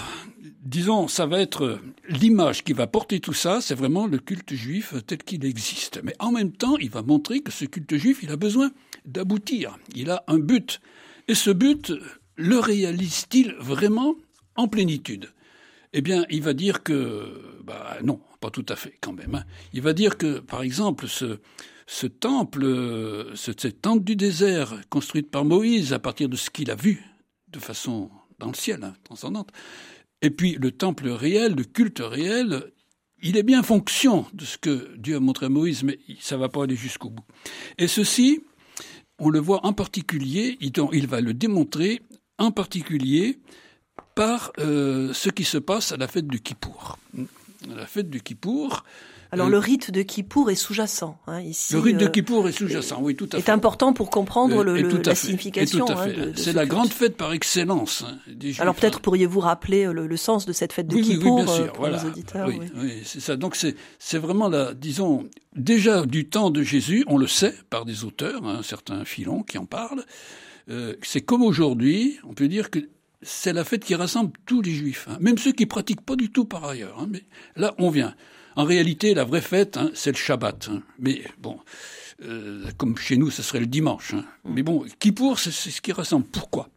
disons, 0.63 1.07
ça 1.07 1.25
va 1.25 1.39
être 1.39 1.79
l'image 2.07 2.63
qui 2.63 2.73
va 2.73 2.85
porter 2.85 3.19
tout 3.19 3.33
ça, 3.33 3.59
c'est 3.59 3.73
vraiment 3.73 4.05
le 4.05 4.19
culte 4.19 4.53
juif 4.53 4.93
tel 5.07 5.17
qu'il 5.17 5.43
existe. 5.45 5.99
Mais 6.03 6.13
en 6.19 6.31
même 6.31 6.51
temps, 6.51 6.77
il 6.77 6.91
va 6.91 7.01
montrer 7.01 7.39
que 7.39 7.51
ce 7.51 7.65
culte 7.65 7.95
juif, 7.95 8.19
il 8.21 8.31
a 8.31 8.35
besoin 8.35 8.71
d'aboutir. 9.05 9.77
Il 9.95 10.11
a 10.11 10.23
un 10.27 10.37
but. 10.37 10.79
Et 11.27 11.33
ce 11.33 11.49
but, 11.49 11.91
le 12.35 12.59
réalise-t-il 12.59 13.55
vraiment 13.59 14.15
en 14.55 14.67
plénitude? 14.67 15.31
Eh 15.93 16.01
bien, 16.01 16.25
il 16.29 16.43
va 16.43 16.53
dire 16.53 16.83
que, 16.83 17.59
bah 17.63 17.97
non, 18.03 18.19
pas 18.39 18.51
tout 18.51 18.65
à 18.69 18.75
fait 18.75 18.93
quand 19.01 19.13
même. 19.13 19.35
Hein. 19.35 19.43
Il 19.73 19.81
va 19.81 19.93
dire 19.93 20.17
que, 20.17 20.39
par 20.39 20.61
exemple, 20.61 21.07
ce, 21.07 21.39
ce 21.87 22.05
temple, 22.05 23.31
cette 23.35 23.81
tente 23.81 24.03
du 24.03 24.15
désert 24.15 24.75
construite 24.89 25.31
par 25.31 25.45
Moïse 25.45 25.93
à 25.93 25.99
partir 25.99 26.29
de 26.29 26.35
ce 26.35 26.51
qu'il 26.51 26.69
a 26.69 26.75
vu 26.75 27.03
de 27.49 27.59
façon 27.59 28.09
dans 28.41 28.47
le 28.47 28.55
ciel, 28.55 28.83
hein, 28.83 28.95
transcendante. 29.03 29.49
Et 30.21 30.29
puis 30.29 30.57
le 30.59 30.71
temple 30.71 31.09
réel, 31.09 31.55
le 31.55 31.63
culte 31.63 32.01
réel, 32.03 32.71
il 33.21 33.37
est 33.37 33.43
bien 33.43 33.63
fonction 33.63 34.25
de 34.33 34.43
ce 34.43 34.57
que 34.57 34.95
Dieu 34.97 35.15
a 35.15 35.19
montré 35.19 35.45
à 35.45 35.49
Moïse, 35.49 35.83
mais 35.83 35.99
ça 36.19 36.35
ne 36.35 36.41
va 36.41 36.49
pas 36.49 36.63
aller 36.63 36.75
jusqu'au 36.75 37.09
bout. 37.09 37.23
Et 37.77 37.87
ceci, 37.87 38.43
on 39.19 39.29
le 39.29 39.39
voit 39.39 39.65
en 39.65 39.73
particulier, 39.73 40.57
il 40.59 41.07
va 41.07 41.21
le 41.21 41.33
démontrer 41.33 42.01
en 42.39 42.51
particulier 42.51 43.39
par 44.15 44.51
euh, 44.57 45.13
ce 45.13 45.29
qui 45.29 45.43
se 45.43 45.59
passe 45.59 45.91
à 45.91 45.97
la 45.97 46.07
fête 46.07 46.27
du 46.27 46.41
Kippour. 46.41 46.97
À 47.71 47.75
la 47.75 47.85
fête 47.85 48.09
du 48.09 48.21
Kippour, 48.21 48.83
alors 49.31 49.49
le 49.49 49.57
rite 49.57 49.91
de 49.91 50.01
Kippour 50.01 50.51
est 50.51 50.55
sous-jacent. 50.55 51.17
Hein, 51.27 51.41
ici, 51.41 51.73
le 51.73 51.79
rite 51.79 51.97
de 51.97 52.05
euh, 52.05 52.09
Kippour 52.09 52.47
est 52.49 52.51
sous-jacent, 52.51 52.99
oui, 53.01 53.15
tout 53.15 53.29
à 53.31 53.37
fait. 53.37 53.37
Est 53.39 53.49
important 53.49 53.93
pour 53.93 54.09
comprendre 54.09 54.63
le, 54.63 54.81
la 54.81 55.15
signification. 55.15 55.85
Hein, 55.89 56.31
C'est 56.35 56.53
la 56.53 56.65
grande 56.65 56.89
fête 56.89 57.15
par 57.15 57.31
excellence. 57.31 58.03
Hein, 58.07 58.17
Alors 58.59 58.75
peut-être 58.75 58.99
pourriez-vous 58.99 59.39
rappeler 59.39 59.85
euh, 59.85 59.93
le, 59.93 60.17
sens 60.17 60.45
de 60.45 60.53
cette 60.53 60.73
fête 60.73 60.87
de 60.87 60.97
Kippour 60.97 61.39
oui, 61.39 61.45
bien 61.45 61.53
sûr, 61.53 61.63
euh, 61.63 61.67
pour 61.67 61.77
voilà. 61.79 62.05
auditeurs. 62.05 62.47
Oui, 62.47 62.59
oui. 62.75 63.01
c'est 63.05 63.21
ça. 63.21 63.37
Donc 63.37 63.55
c'est 63.55 64.17
vraiment 64.17 64.49
la, 64.49 64.73
disons, 64.73 65.29
déjà 65.55 66.05
du 66.05 66.27
temps 66.27 66.49
de 66.49 66.61
Jésus, 66.61 67.03
on 67.07 67.17
le 67.17 67.27
sait 67.27 67.55
par 67.69 67.85
des 67.85 68.03
auteurs, 68.03 68.45
hein, 68.45 68.61
certains 68.63 69.05
filons 69.05 69.43
qui 69.43 69.57
en 69.57 69.65
parlent. 69.65 70.03
Euh, 70.69 70.95
c'est 71.01 71.21
comme 71.21 71.41
aujourd'hui, 71.41 72.19
on 72.27 72.33
peut 72.33 72.47
dire 72.47 72.69
que 72.69 72.79
c'est 73.21 73.53
la 73.53 73.63
fête 73.63 73.83
qui 73.83 73.95
rassemble 73.95 74.31
tous 74.45 74.61
les 74.61 74.71
juifs, 74.71 75.07
hein, 75.09 75.17
même 75.19 75.37
ceux 75.37 75.51
qui 75.51 75.65
pratiquent 75.65 76.01
pas 76.01 76.15
du 76.15 76.31
tout 76.31 76.45
par 76.45 76.65
ailleurs. 76.65 76.97
Hein, 76.99 77.07
mais 77.09 77.23
là, 77.55 77.73
on 77.77 77.89
vient. 77.89 78.15
En 78.55 78.65
réalité, 78.65 79.13
la 79.13 79.23
vraie 79.23 79.41
fête, 79.41 79.77
hein, 79.77 79.91
c'est 79.93 80.11
le 80.11 80.17
Shabbat. 80.17 80.69
Hein. 80.71 80.81
Mais 80.99 81.21
bon, 81.39 81.59
euh, 82.23 82.69
comme 82.77 82.97
chez 82.97 83.17
nous, 83.17 83.31
ce 83.31 83.41
serait 83.41 83.59
le 83.59 83.65
dimanche. 83.65 84.13
Hein. 84.13 84.25
Mm. 84.43 84.53
Mais 84.53 84.63
bon, 84.63 84.85
Kippour, 84.99 85.39
c'est 85.39 85.51
ce 85.51 85.81
qui 85.81 85.91
ressemble. 85.91 86.25
Pourquoi? 86.25 86.69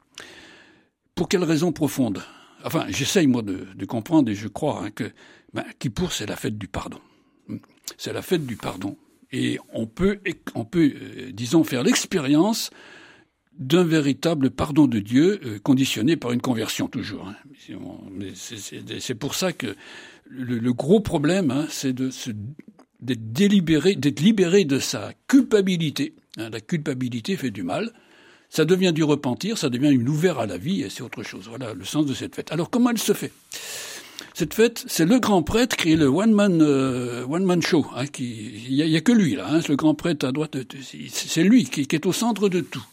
Pour 1.14 1.28
quelle 1.28 1.44
raison 1.44 1.72
profonde? 1.72 2.22
Enfin, 2.64 2.86
j'essaye, 2.88 3.26
moi, 3.26 3.42
de, 3.42 3.84
comprendre, 3.84 4.30
et 4.30 4.34
je 4.34 4.48
crois 4.48 4.90
que 4.90 5.10
ben, 5.52 5.64
Kippour, 5.78 6.12
c'est 6.12 6.26
la 6.26 6.36
fête 6.36 6.56
du 6.56 6.66
pardon. 6.66 7.00
C'est 7.98 8.12
la 8.12 8.22
fête 8.22 8.46
du 8.46 8.56
pardon. 8.56 8.96
Et 9.32 9.58
on 9.72 9.86
peut, 9.86 10.20
on 10.54 10.64
peut 10.64 10.92
euh, 10.94 11.30
disons, 11.32 11.64
faire 11.64 11.82
l'expérience 11.82 12.70
d'un 13.58 13.84
véritable 13.84 14.50
pardon 14.50 14.86
de 14.86 14.98
Dieu 14.98 15.40
euh, 15.44 15.58
conditionné 15.58 16.16
par 16.16 16.32
une 16.32 16.40
conversion 16.40 16.88
toujours. 16.88 17.32
C'est 19.00 19.14
pour 19.14 19.34
ça 19.34 19.52
que 19.52 19.76
le, 20.26 20.72
gros 20.72 21.00
problème, 21.00 21.50
hein, 21.50 21.66
c'est 21.70 21.94
d'être 21.94 23.32
délibéré, 23.32 23.94
d'être 23.94 24.20
libéré 24.20 24.64
de 24.64 24.78
sa 24.78 25.12
culpabilité. 25.28 26.14
Hein, 26.36 26.50
la 26.50 26.60
culpabilité 26.60 27.36
fait 27.36 27.50
du 27.50 27.62
mal. 27.62 27.92
Ça 28.50 28.64
devient 28.64 28.92
du 28.92 29.02
repentir, 29.02 29.58
ça 29.58 29.68
devient 29.68 29.90
une 29.90 30.08
ouverte 30.08 30.38
à 30.38 30.46
la 30.46 30.58
vie, 30.58 30.82
et 30.82 30.90
c'est 30.90 31.02
autre 31.02 31.22
chose. 31.22 31.46
Voilà 31.48 31.74
le 31.74 31.84
sens 31.84 32.06
de 32.06 32.14
cette 32.14 32.34
fête. 32.36 32.52
Alors 32.52 32.70
comment 32.70 32.90
elle 32.90 32.98
se 32.98 33.12
fait? 33.12 33.32
Cette 34.32 34.54
fête, 34.54 34.84
c'est 34.88 35.04
le 35.04 35.20
grand 35.20 35.42
prêtre 35.42 35.76
qui 35.76 35.92
est 35.92 35.96
le 35.96 36.06
one 36.06 36.32
man 36.32 36.60
euh, 36.60 37.24
one 37.24 37.44
man 37.44 37.62
show. 37.62 37.86
Hein, 37.96 38.04
il 38.18 38.74
y, 38.74 38.96
a 38.96 39.00
que 39.00 39.12
lui 39.12 39.36
là. 39.36 39.46
Hein, 39.48 39.60
le 39.68 39.76
grand 39.76 39.94
prêtre 39.94 40.26
à 40.26 40.32
droite, 40.32 40.56
c'est 41.08 41.44
lui 41.44 41.64
qui, 41.64 41.82
est 41.82 42.06
au 42.06 42.12
centre 42.12 42.48
de 42.48 42.60
tout. 42.60 42.84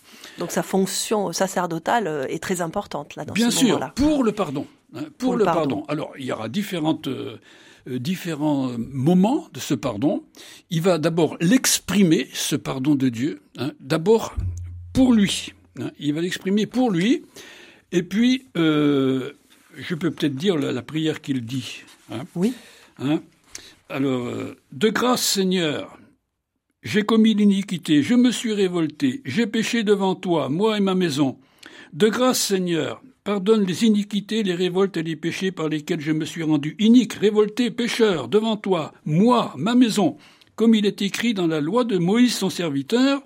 Donc 0.42 0.50
sa 0.50 0.64
fonction 0.64 1.32
sacerdotale 1.34 2.08
euh, 2.08 2.26
est 2.28 2.42
très 2.42 2.62
importante 2.62 3.16
là 3.16 3.26
dans 3.26 3.34
Bien 3.36 3.52
ce 3.52 3.60
sûr, 3.60 3.94
pour 3.94 4.24
le 4.24 4.32
pardon. 4.32 4.66
Hein, 4.96 5.04
pour, 5.20 5.36
le, 5.36 5.46
pardon. 5.46 5.86
Alors, 5.88 6.14
il 6.18 6.26
y 6.26 6.32
aura 6.32 6.50
différentes, 6.50 7.08
euh, 7.08 7.38
euh, 7.88 8.00
différents 8.00 8.72
moments 8.78 9.48
de 9.54 9.60
ce 9.60 9.76
pardon. 9.76 10.24
Il 10.72 10.82
va 10.82 10.98
d'abord 10.98 11.38
l'exprimer, 11.40 12.28
ce 12.34 12.56
pardon 12.56 12.96
de 12.96 13.10
Dieu, 13.10 13.44
hein, 13.60 13.72
d'abord 13.80 14.36
pour 14.94 15.14
lui. 15.14 15.54
Hein. 15.80 15.92
il 16.00 16.14
va 16.16 16.22
l'exprimer 16.22 16.66
pour 16.66 16.90
lui, 16.90 17.24
et 17.92 18.02
puis, 18.02 18.48
euh, 18.58 19.34
je 19.78 19.94
peux 19.94 20.10
peut-être 20.10 20.36
dire 20.36 20.58
la, 20.58 20.82
prière 20.82 21.22
qu'il 21.22 21.46
dit. 21.46 21.84
oui. 22.36 22.54
alors, 23.90 24.28
de 24.72 24.90
grâce 24.90 25.22
Seigneur, 25.22 25.98
j'ai 26.84 27.04
commis 27.04 27.34
l'iniquité, 27.34 28.02
je 28.02 28.16
me 28.16 28.32
suis 28.32 28.54
révolté, 28.54 29.22
j'ai 29.26 29.48
péché 29.48 29.84
devant 29.84 30.16
toi, 30.16 30.50
moi 30.50 30.78
et 30.78 30.82
ma 30.82 30.96
maison. 30.96 31.38
De 31.94 32.10
grâce 32.10 32.42
Seigneur, 32.42 33.02
Pardonne 33.24 33.66
les 33.66 33.86
iniquités, 33.86 34.42
les 34.42 34.56
révoltes 34.56 34.98
et 34.98 35.04
les 35.04 35.16
péchés 35.16 35.52
par 35.52 35.70
lesquels 35.70 36.02
je 36.02 36.12
me 36.12 36.26
suis 36.26 36.42
rendu 36.42 36.76
inique, 36.80 37.14
révolté, 37.14 37.70
pécheur, 37.70 38.28
devant 38.28 38.58
toi, 38.58 38.94
moi, 39.06 39.54
ma 39.58 39.76
maison, 39.76 40.18
comme 40.56 40.74
il 40.74 40.88
est 40.88 41.04
écrit 41.04 41.36
dans 41.36 41.46
la 41.46 41.62
loi 41.62 41.84
de 41.84 42.00
Moïse 42.00 42.34
son 42.34 42.50
serviteur, 42.50 43.22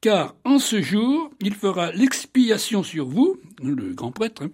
car 0.00 0.34
en 0.44 0.58
ce 0.58 0.82
jour 0.82 1.30
il 1.40 1.54
fera 1.54 1.92
l'expiation 1.92 2.82
sur 2.82 3.06
vous, 3.06 3.36
le 3.62 3.94
grand 3.94 4.10
prêtre, 4.10 4.42
hein, 4.42 4.50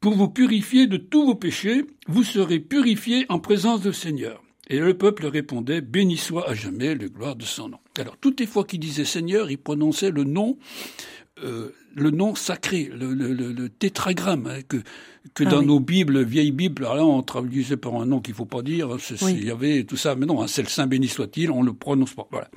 pour 0.00 0.12
vous 0.12 0.28
purifier 0.28 0.86
de 0.86 0.98
tous 0.98 1.24
vos 1.24 1.34
péchés, 1.34 1.86
vous 2.06 2.22
serez 2.22 2.60
purifiés 2.60 3.24
en 3.30 3.38
présence 3.38 3.80
du 3.80 3.94
Seigneur. 3.94 4.42
Et 4.68 4.78
le 4.78 4.96
peuple 4.96 5.26
répondait, 5.26 5.80
Béni 5.80 6.16
soit 6.16 6.48
à 6.48 6.54
jamais 6.54 6.94
le 6.94 7.08
gloire 7.08 7.36
de 7.36 7.44
son 7.44 7.68
nom. 7.68 7.78
Alors, 7.98 8.16
toutes 8.16 8.40
les 8.40 8.46
fois 8.46 8.64
qu'il 8.64 8.80
disait 8.80 9.04
Seigneur, 9.04 9.50
il 9.50 9.58
prononçait 9.58 10.10
le 10.10 10.24
nom 10.24 10.58
euh, 11.44 11.74
le 11.94 12.10
nom 12.10 12.34
sacré, 12.34 12.90
le, 12.92 13.68
tétragramme, 13.68 14.46
hein, 14.46 14.60
que, 14.66 14.78
que 15.34 15.44
ah 15.44 15.50
dans 15.50 15.62
nos 15.62 15.80
Bibles, 15.80 16.22
vieilles 16.22 16.52
Bibles, 16.52 16.84
alors 16.84 16.96
là 16.96 17.04
on 17.04 17.22
traduisait 17.22 17.76
par 17.76 17.94
un 17.94 18.06
nom 18.06 18.20
qu'il 18.20 18.34
faut 18.34 18.46
pas 18.46 18.62
dire, 18.62 18.90
hein, 18.90 18.96
il 19.28 19.44
y 19.44 19.50
avait 19.50 19.84
tout 19.84 19.96
ça, 19.96 20.14
mais 20.14 20.24
non, 20.24 20.42
hein, 20.42 20.46
c'est 20.46 20.62
le 20.62 20.68
Saint 20.68 20.86
béni 20.86 21.08
soit-il, 21.08 21.50
on 21.50 21.62
le 21.62 21.72
prononce 21.72 22.14
pas. 22.14 22.26
Voilà. 22.30 22.48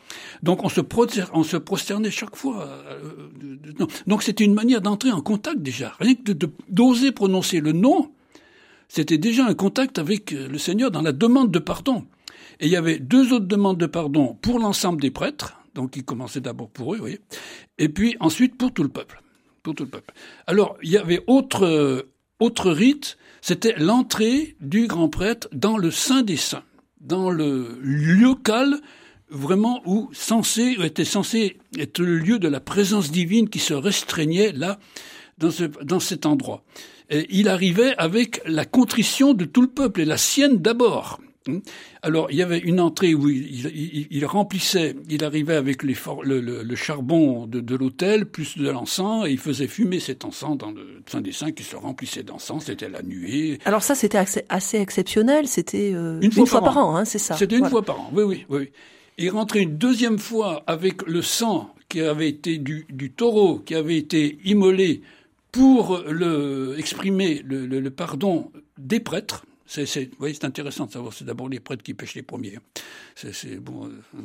Donc 0.43 0.63
on 0.63 0.69
se, 0.69 0.81
on 1.33 1.43
se 1.43 1.57
prosternait 1.57 2.11
chaque 2.11 2.35
fois. 2.35 2.67
Euh, 2.89 3.55
Donc 4.07 4.23
c'était 4.23 4.43
une 4.43 4.53
manière 4.53 4.81
d'entrer 4.81 5.11
en 5.11 5.21
contact 5.21 5.59
déjà, 5.59 5.93
rien 5.99 6.15
que 6.15 6.33
d'oser 6.69 7.11
prononcer 7.11 7.61
le 7.61 7.71
nom, 7.71 8.11
c'était 8.89 9.17
déjà 9.17 9.46
un 9.46 9.53
contact 9.53 9.98
avec 9.98 10.34
euh, 10.34 10.50
le 10.50 10.58
Seigneur 10.58 10.91
dans 10.91 11.01
la 11.01 11.13
demande 11.13 11.51
de 11.51 11.60
pardon. 11.60 12.05
Et 12.60 12.65
il 12.65 12.72
y 12.72 12.75
avait 12.75 13.00
deux 13.00 13.31
autres 13.31 13.46
demandes 13.46 13.77
de 13.77 13.86
pardon 13.86 14.38
pour 14.41 14.60
l'ensemble 14.60 15.00
des 15.00 15.12
prêtres, 15.12 15.58
donc 15.74 15.96
il 15.96 16.03
commençait 16.03 16.41
d'abord 16.41 16.69
pour 16.69 16.93
eux, 16.93 16.98
vous 16.98 17.03
voyez, 17.03 17.22
et 17.77 17.88
puis 17.88 18.17
ensuite 18.19 18.58
pour 18.58 18.74
tout 18.74 18.84
le 18.84 18.89
peuple. 18.89 19.22
Pour 19.63 19.75
tout 19.75 19.84
le 19.84 19.89
peuple. 19.89 20.13
Alors, 20.48 20.77
il 20.84 20.89
y 20.89 20.98
avait 20.98 21.24
autre, 21.27 22.05
autre 22.39 22.72
rite, 22.72 23.17
c'était 23.41 23.75
l'entrée 23.77 24.58
du 24.60 24.88
grand 24.88 25.08
prêtre 25.08 25.48
dans 25.53 25.77
le 25.77 25.91
Saint 25.91 26.22
des 26.22 26.38
Saints, 26.38 26.63
dans 27.00 27.29
le 27.29 27.77
local 27.81 28.81
vraiment 29.29 29.81
où 29.86 30.10
censé, 30.12 30.75
était 30.84 31.05
censé 31.05 31.58
être 31.77 32.00
le 32.01 32.17
lieu 32.17 32.39
de 32.39 32.48
la 32.48 32.60
présence 32.60 33.12
divine 33.12 33.50
qui 33.50 33.60
se 33.60 33.74
restreignait 33.74 34.51
là, 34.51 34.79
dans, 35.38 35.51
ce, 35.51 35.63
dans 35.63 36.00
cet 36.00 36.25
endroit. 36.25 36.63
Et 37.09 37.27
il 37.29 37.49
arrivait 37.49 37.95
avec 37.97 38.41
la 38.45 38.65
contrition 38.65 39.33
de 39.33 39.45
tout 39.45 39.61
le 39.61 39.67
peuple, 39.67 40.01
et 40.01 40.05
la 40.05 40.17
sienne 40.17 40.57
d'abord. 40.57 41.19
Alors, 42.01 42.29
il 42.29 42.37
y 42.37 42.43
avait 42.43 42.59
une 42.59 42.79
entrée 42.79 43.13
où 43.13 43.27
il, 43.29 44.25
remplissait, 44.25 44.95
il 45.09 45.23
arrivait 45.23 45.55
avec 45.55 45.83
les 45.83 45.95
le, 46.23 46.75
charbon 46.75 47.47
de, 47.47 47.75
l'autel, 47.75 48.25
plus 48.25 48.57
de 48.57 48.69
l'encens, 48.69 49.27
et 49.27 49.31
il 49.31 49.39
faisait 49.39 49.67
fumer 49.67 49.99
cet 49.99 50.25
encens 50.25 50.57
dans 50.57 50.71
le 50.71 51.01
Saint 51.07 51.21
des 51.21 51.31
Saints 51.31 51.51
qui 51.51 51.63
se 51.63 51.75
remplissait 51.75 52.23
d'encens, 52.23 52.65
c'était 52.65 52.89
la 52.89 53.01
nuée. 53.01 53.59
Alors 53.65 53.83
ça, 53.83 53.95
c'était 53.95 54.19
assez, 54.49 54.77
exceptionnel, 54.77 55.47
c'était 55.47 55.91
euh, 55.93 56.19
une, 56.21 56.31
fois, 56.31 56.61
par, 56.61 56.77
an, 56.77 56.95
hein, 56.95 57.05
c'est 57.05 57.19
ça 57.19 57.35
C'était 57.35 57.57
une 57.57 57.69
fois 57.69 57.83
par 57.83 57.99
an, 57.99 58.11
oui, 58.13 58.23
oui, 58.23 58.45
oui. 58.49 58.69
Il 59.17 59.31
rentrait 59.31 59.61
une 59.61 59.77
deuxième 59.77 60.17
fois 60.17 60.63
avec 60.65 61.05
le 61.05 61.21
sang 61.21 61.73
qui 61.89 62.01
avait 62.01 62.29
été 62.29 62.57
du, 62.57 63.11
taureau, 63.11 63.59
qui 63.59 63.75
avait 63.75 63.97
été 63.97 64.37
immolé 64.45 65.01
pour 65.51 66.03
le, 66.08 66.75
exprimer 66.77 67.41
le, 67.46 67.89
pardon 67.89 68.51
des 68.77 69.00
prêtres. 69.00 69.46
C'est, 69.65 69.86
c'est, 69.86 70.10
c'est 70.20 70.46
intéressant 70.46 70.88
de 70.88 70.91
savoir. 70.91 71.13
C'est 71.13 71.25
d'abord 71.25 71.48
les 71.48 71.60
prêtres 71.60 71.84
qui 71.84 71.94
pêchent 71.94 72.15
les 72.15 72.24
premiers. 72.24 72.58
C'est, 73.15 73.34
c'est 73.34 73.58
bon, 73.58 73.88
euh, 73.88 74.20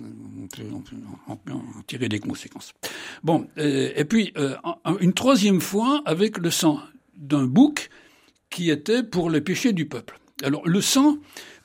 on 1.29 1.37
peut, 1.37 1.53
en 1.53 1.83
tirer 1.87 2.09
des 2.09 2.19
conséquences. 2.19 2.73
Bon, 3.23 3.47
euh, 3.59 3.93
et 3.95 4.05
puis 4.07 4.33
euh, 4.39 4.57
une 5.01 5.13
troisième 5.13 5.61
fois 5.61 6.03
avec 6.07 6.39
le 6.39 6.51
sang 6.51 6.81
d'un 7.17 7.45
bouc 7.45 7.91
qui 8.49 8.71
était 8.71 9.03
pour 9.03 9.29
le 9.29 9.43
péché 9.43 9.73
du 9.73 9.87
peuple. 9.87 10.19
Alors 10.43 10.67
le 10.67 10.81
sang, 10.81 11.19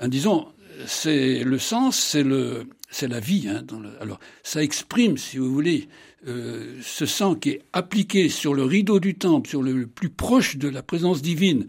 disons, 0.07 0.47
c'est 0.85 1.43
le 1.43 1.57
sang, 1.57 1.91
c'est 1.91 2.23
le 2.23 2.65
c'est 2.89 3.07
la 3.07 3.19
vie. 3.19 3.47
Hein, 3.47 3.65
alors, 4.01 4.19
ça 4.43 4.63
exprime, 4.63 5.17
si 5.17 5.37
vous 5.37 5.51
voulez, 5.51 5.87
euh, 6.27 6.79
ce 6.81 7.05
sang 7.05 7.35
qui 7.35 7.51
est 7.51 7.61
appliqué 7.73 8.29
sur 8.29 8.53
le 8.53 8.63
rideau 8.63 8.99
du 8.99 9.15
temple, 9.15 9.49
sur 9.49 9.61
le, 9.63 9.87
plus 9.87 10.09
proche 10.09 10.57
de 10.57 10.67
la 10.67 10.81
présence 10.81 11.21
divine, 11.21 11.67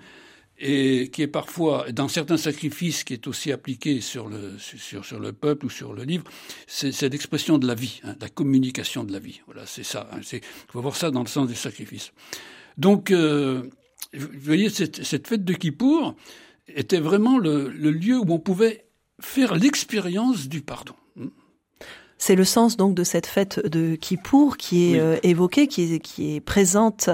et 0.58 1.08
qui 1.10 1.22
est 1.22 1.26
parfois, 1.26 1.90
dans 1.92 2.08
certains 2.08 2.36
sacrifices, 2.36 3.04
qui 3.04 3.14
est 3.14 3.26
aussi 3.26 3.50
appliqué 3.50 4.00
sur 4.00 4.28
le, 4.28 4.58
sur, 4.58 5.18
le 5.18 5.32
peuple 5.32 5.66
ou 5.66 5.70
sur 5.70 5.94
le 5.94 6.04
livre, 6.04 6.24
c'est 6.66 7.08
l'expression 7.08 7.56
de 7.56 7.66
la 7.66 7.74
vie, 7.74 8.00
hein, 8.04 8.14
la 8.20 8.28
communication 8.28 9.04
de 9.04 9.12
la 9.12 9.20
vie. 9.20 9.40
Voilà, 9.46 9.64
c'est 9.64 9.84
ça. 9.84 10.10
Hein, 10.12 10.20
il 10.32 10.40
faut 10.68 10.82
voir 10.82 10.96
ça 10.96 11.10
dans 11.10 11.22
le 11.22 11.28
sens 11.28 11.48
du 11.48 11.54
sacrifice. 11.54 12.12
Donc, 12.76 13.10
euh, 13.10 13.62
vous 14.12 14.28
voyez, 14.38 14.68
cette, 14.68 15.26
fête 15.26 15.44
de 15.44 15.54
Kippour 15.54 16.14
était 16.68 17.00
vraiment 17.00 17.38
le 17.38 17.68
lieu 17.68 18.18
où 18.18 18.26
on 18.28 18.38
pouvait 18.38 18.84
faire 19.20 19.54
l'expérience 19.54 20.48
du 20.48 20.62
pardon. 20.62 20.94
C'est 22.20 22.34
le 22.34 22.44
sens 22.44 22.76
donc 22.76 22.94
de 22.94 23.02
cette 23.02 23.26
fête 23.26 23.66
de 23.66 23.96
Kippour 23.96 24.58
qui 24.58 24.92
est 24.92 25.00
euh, 25.00 25.16
évoquée, 25.22 25.66
qui 25.68 25.94
est, 25.94 25.98
qui 26.00 26.36
est 26.36 26.40
présente 26.40 27.08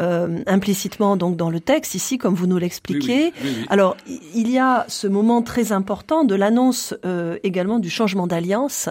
euh, 0.00 0.38
implicitement 0.46 1.16
donc 1.16 1.36
dans 1.36 1.50
le 1.50 1.58
texte 1.58 1.96
ici, 1.96 2.16
comme 2.16 2.34
vous 2.34 2.46
nous 2.46 2.58
l'expliquez. 2.58 3.32
Alors 3.68 3.96
il 4.06 4.48
y 4.48 4.60
a 4.60 4.86
ce 4.86 5.08
moment 5.08 5.42
très 5.42 5.72
important 5.72 6.22
de 6.22 6.36
l'annonce 6.36 6.94
euh, 7.04 7.38
également 7.42 7.80
du 7.80 7.90
changement 7.90 8.28
d'alliance 8.28 8.88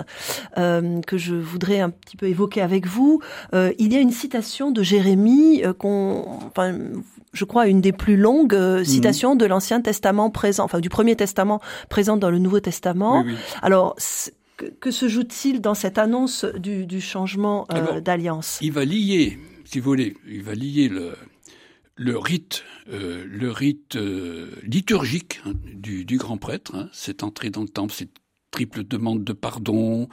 que 0.58 1.18
je 1.18 1.36
voudrais 1.36 1.80
un 1.80 1.90
petit 1.90 2.18
peu 2.18 2.26
évoquer 2.28 2.62
avec 2.62 2.86
vous. 2.86 3.22
il 3.54 3.94
y 3.94 3.96
a 3.96 4.00
une 4.02 4.12
citation 4.12 4.72
de 4.72 4.84
Jérémie 4.84 5.64
qu'on, 5.80 6.26
enfin, 6.48 6.76
je 7.34 7.46
crois, 7.46 7.68
une 7.68 7.82
des 7.82 7.94
plus 7.94 8.18
longues 8.18 8.56
mhm. 8.56 8.84
citations 8.84 9.36
de 9.36 9.46
l'Ancien 9.46 9.82
Testament 9.82 10.30
présent, 10.30 10.66
enfin 10.66 10.80
du 10.80 10.90
Premier 10.90 11.16
Testament 11.16 11.62
présent 11.90 12.18
dans 12.18 12.30
le 12.30 12.40
Nouveau 12.40 12.60
Testament. 12.60 13.26
Alors, 13.62 13.96
que, 14.80 14.92
se 14.92 15.08
joue-t-il 15.08 15.62
dans 15.62 15.74
cette 15.74 15.98
annonce 15.98 16.46
du, 16.46 17.02
changement 17.02 17.66
euh, 17.72 18.00
d'alliance? 18.02 18.60
Il 18.62 18.72
va 18.72 18.86
lier, 18.86 19.40
si 19.66 19.80
vous 19.80 19.86
voulez, 19.86 20.16
il 20.28 20.44
va 20.44 20.54
lier 20.54 20.88
le, 20.88 21.14
le 21.96 22.18
rite, 22.18 22.64
euh, 22.92 23.26
le 23.28 23.52
rite 23.52 23.96
euh, 23.96 24.52
liturgique 24.64 25.42
hein, 25.46 25.54
du, 25.74 26.18
grand 26.18 26.38
prêtre, 26.38 26.76
hein, 26.76 26.90
cette 26.92 27.24
entrée 27.24 27.50
dans 27.50 27.62
le 27.62 27.70
temple, 27.70 27.94
cette 27.94 28.21
triple 28.52 28.84
demande 28.84 29.24
de 29.24 29.34
pardon, 29.34 30.10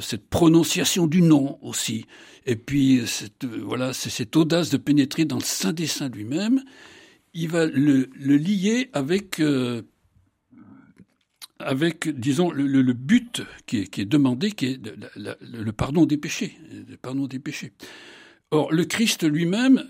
cette 0.00 0.28
prononciation 0.28 1.06
du 1.06 1.22
nom 1.22 1.58
aussi, 1.62 2.06
et 2.46 2.56
puis 2.56 3.02
cette, 3.06 3.44
voilà, 3.44 3.92
c'est 3.92 4.10
cette 4.10 4.36
audace 4.36 4.70
de 4.70 4.76
pénétrer 4.76 5.24
dans 5.24 5.38
le 5.38 5.44
Saint 5.44 5.72
des 5.72 5.86
Saints 5.86 6.10
lui-même. 6.10 6.62
Il 7.34 7.48
va 7.48 7.66
le, 7.66 8.10
lier 8.14 8.90
avec 8.92 9.40
avec, 11.64 12.08
disons, 12.08 12.50
le, 12.50 12.92
but 12.92 13.42
qui 13.66 13.78
est, 13.78 14.04
demandé, 14.04 14.52
qui 14.52 14.66
est 14.66 14.80
le 15.16 15.72
pardon 15.72 16.06
des 16.06 16.16
péchés, 16.16 16.58
le 16.88 16.96
pardon 16.96 17.26
des 17.26 17.38
péchés. 17.38 17.72
Or, 18.50 18.72
le 18.72 18.84
Christ 18.84 19.24
lui-même 19.24 19.84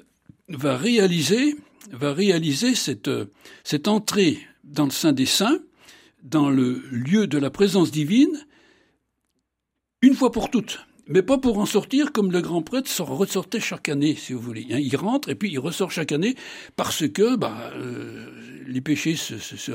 va 0.49 0.77
réaliser, 0.77 1.57
va 1.90 2.12
réaliser 2.12 2.75
cette, 2.75 3.11
cette 3.64 3.88
entrée 3.88 4.38
dans 4.64 4.85
le 4.85 4.90
sein 4.90 5.12
des 5.12 5.27
saints, 5.27 5.59
dans 6.23 6.51
le 6.51 6.83
lieu 6.91 7.27
de 7.27 7.39
la 7.39 7.51
présence 7.51 7.91
divine, 7.91 8.47
une 10.01 10.15
fois 10.15 10.33
pour 10.33 10.51
toutes 10.51 10.87
mais 11.09 11.23
pas 11.23 11.39
pour 11.39 11.59
en 11.59 11.67
sortir 11.67 12.13
comme 12.13 12.31
le 12.31 12.41
grand 12.41 12.63
prêtre 12.63 12.91
ressortait 13.03 13.61
chaque 13.61 13.89
année, 13.89 14.15
si 14.15 14.33
vous 14.33 14.41
voulez. 14.41 14.67
Hein. 14.71 14.79
Il 14.79 14.97
rentre 14.97 15.29
et 15.29 15.35
puis 15.35 15.51
il 15.51 15.59
ressort 15.59 15.91
chaque 15.91 16.13
année 16.13 16.37
parce 16.77 17.09
que 17.09 17.37
bah, 17.37 17.73
euh, 17.75 18.27
les 18.67 18.81
péchés 18.81 19.17
se, 19.17 19.39
se, 19.39 19.73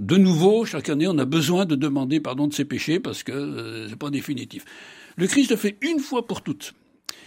de 0.00 0.16
nouveau 0.16 0.64
chaque 0.64 0.88
année 0.88 1.06
on 1.08 1.18
a 1.18 1.24
besoin 1.24 1.64
de 1.64 1.74
demander 1.74 2.20
pardon 2.20 2.46
de 2.46 2.54
ses 2.54 2.64
péchés 2.64 3.00
parce 3.00 3.22
que 3.22 3.32
euh, 3.32 3.88
c'est 3.88 3.96
pas 3.96 4.10
définitif. 4.10 4.64
Le 5.16 5.26
Christ 5.26 5.50
le 5.50 5.56
fait 5.56 5.76
une 5.82 5.98
fois 5.98 6.26
pour 6.26 6.42
toutes, 6.42 6.74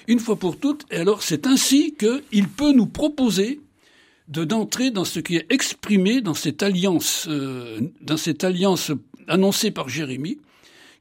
une 0.08 0.20
fois 0.20 0.38
pour 0.38 0.58
toutes, 0.58 0.86
et 0.90 0.98
alors 0.98 1.22
c'est 1.22 1.46
ainsi 1.46 1.96
qu'il 1.96 2.48
peut 2.48 2.72
nous 2.72 2.88
proposer 2.88 3.60
de 4.32 4.46
d'entrer 4.46 4.92
dans 4.92 5.06
ce 5.06 5.20
qui 5.20 5.36
est 5.36 5.46
exprimé 5.52 6.22
dans 6.22 6.34
cette 6.34 6.64
alliance, 6.64 7.28
euh, 7.30 7.82
dans 8.02 8.18
cette 8.18 8.44
alliance 8.44 8.92
annoncée 9.28 9.72
par 9.72 9.90
Jérémie 9.90 10.40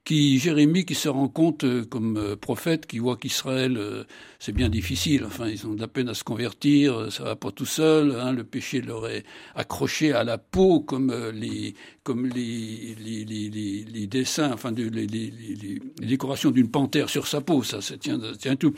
qui 0.05 0.39
Jérémie 0.39 0.85
qui 0.85 0.95
se 0.95 1.09
rend 1.09 1.29
compte 1.29 1.65
euh, 1.65 1.85
comme 1.85 2.17
euh, 2.17 2.37
prophète, 2.37 2.87
qui 2.87 2.99
voit 2.99 3.17
qu'Israël 3.17 3.77
euh, 3.77 4.05
c'est 4.39 4.53
bien 4.53 4.69
difficile. 4.69 5.25
Enfin, 5.25 5.49
ils 5.49 5.67
ont 5.67 5.75
de 5.75 5.81
la 5.81 5.89
peine 5.89 6.09
à 6.09 6.15
se 6.15 6.25
convertir, 6.25 7.13
ça 7.13 7.25
va 7.25 7.37
pas 7.37 7.51
tout 7.51 7.67
seul. 7.67 8.17
Hein, 8.19 8.33
le 8.33 8.45
péché 8.45 8.81
leur 8.81 9.09
est 9.09 9.25
accroché 9.55 10.13
à 10.13 10.25
la 10.25 10.39
peau 10.39 10.81
comme 10.81 11.15
les 11.33 11.75
comme 12.03 12.27
les 12.27 12.97
les, 12.99 14.07
dessins, 14.07 14.51
enfin 14.53 14.73
les, 14.73 14.89
les, 14.91 15.81
décorations 16.01 16.51
d'une 16.51 16.71
panthère 16.71 17.11
sur 17.11 17.27
sa 17.27 17.41
peau. 17.41 17.63
Ça, 17.63 17.81
ça 17.81 17.97
tient 17.99 18.57
tout. 18.57 18.75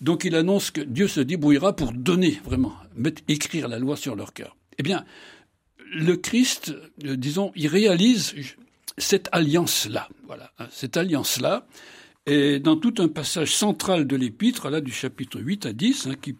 Donc 0.00 0.24
il 0.24 0.34
annonce 0.34 0.70
que 0.70 0.80
Dieu 0.80 1.08
se 1.08 1.20
débrouillera 1.20 1.74
pour 1.74 1.92
donner 1.92 2.40
vraiment, 2.44 2.74
écrire 3.28 3.68
la 3.68 3.78
loi 3.78 3.96
sur 3.96 4.16
leur 4.16 4.32
cœur. 4.32 4.56
Eh 4.78 4.82
bien, 4.82 5.04
le 5.92 6.16
Christ, 6.16 6.74
disons, 6.98 7.52
il 7.54 7.68
réalise 7.68 8.34
cette 8.98 9.28
alliance-là. 9.32 10.08
Voilà, 10.26 10.52
hein, 10.58 10.66
cette 10.70 10.96
alliance-là. 10.96 11.66
Et 12.28 12.58
dans 12.58 12.76
tout 12.76 12.94
un 12.98 13.06
passage 13.06 13.54
central 13.54 14.06
de 14.06 14.16
l'épître, 14.16 14.68
là 14.68 14.80
du 14.80 14.90
chapitre 14.90 15.40
8 15.40 15.66
à 15.66 15.72
10, 15.72 16.08
hein, 16.08 16.14
qui, 16.20 16.34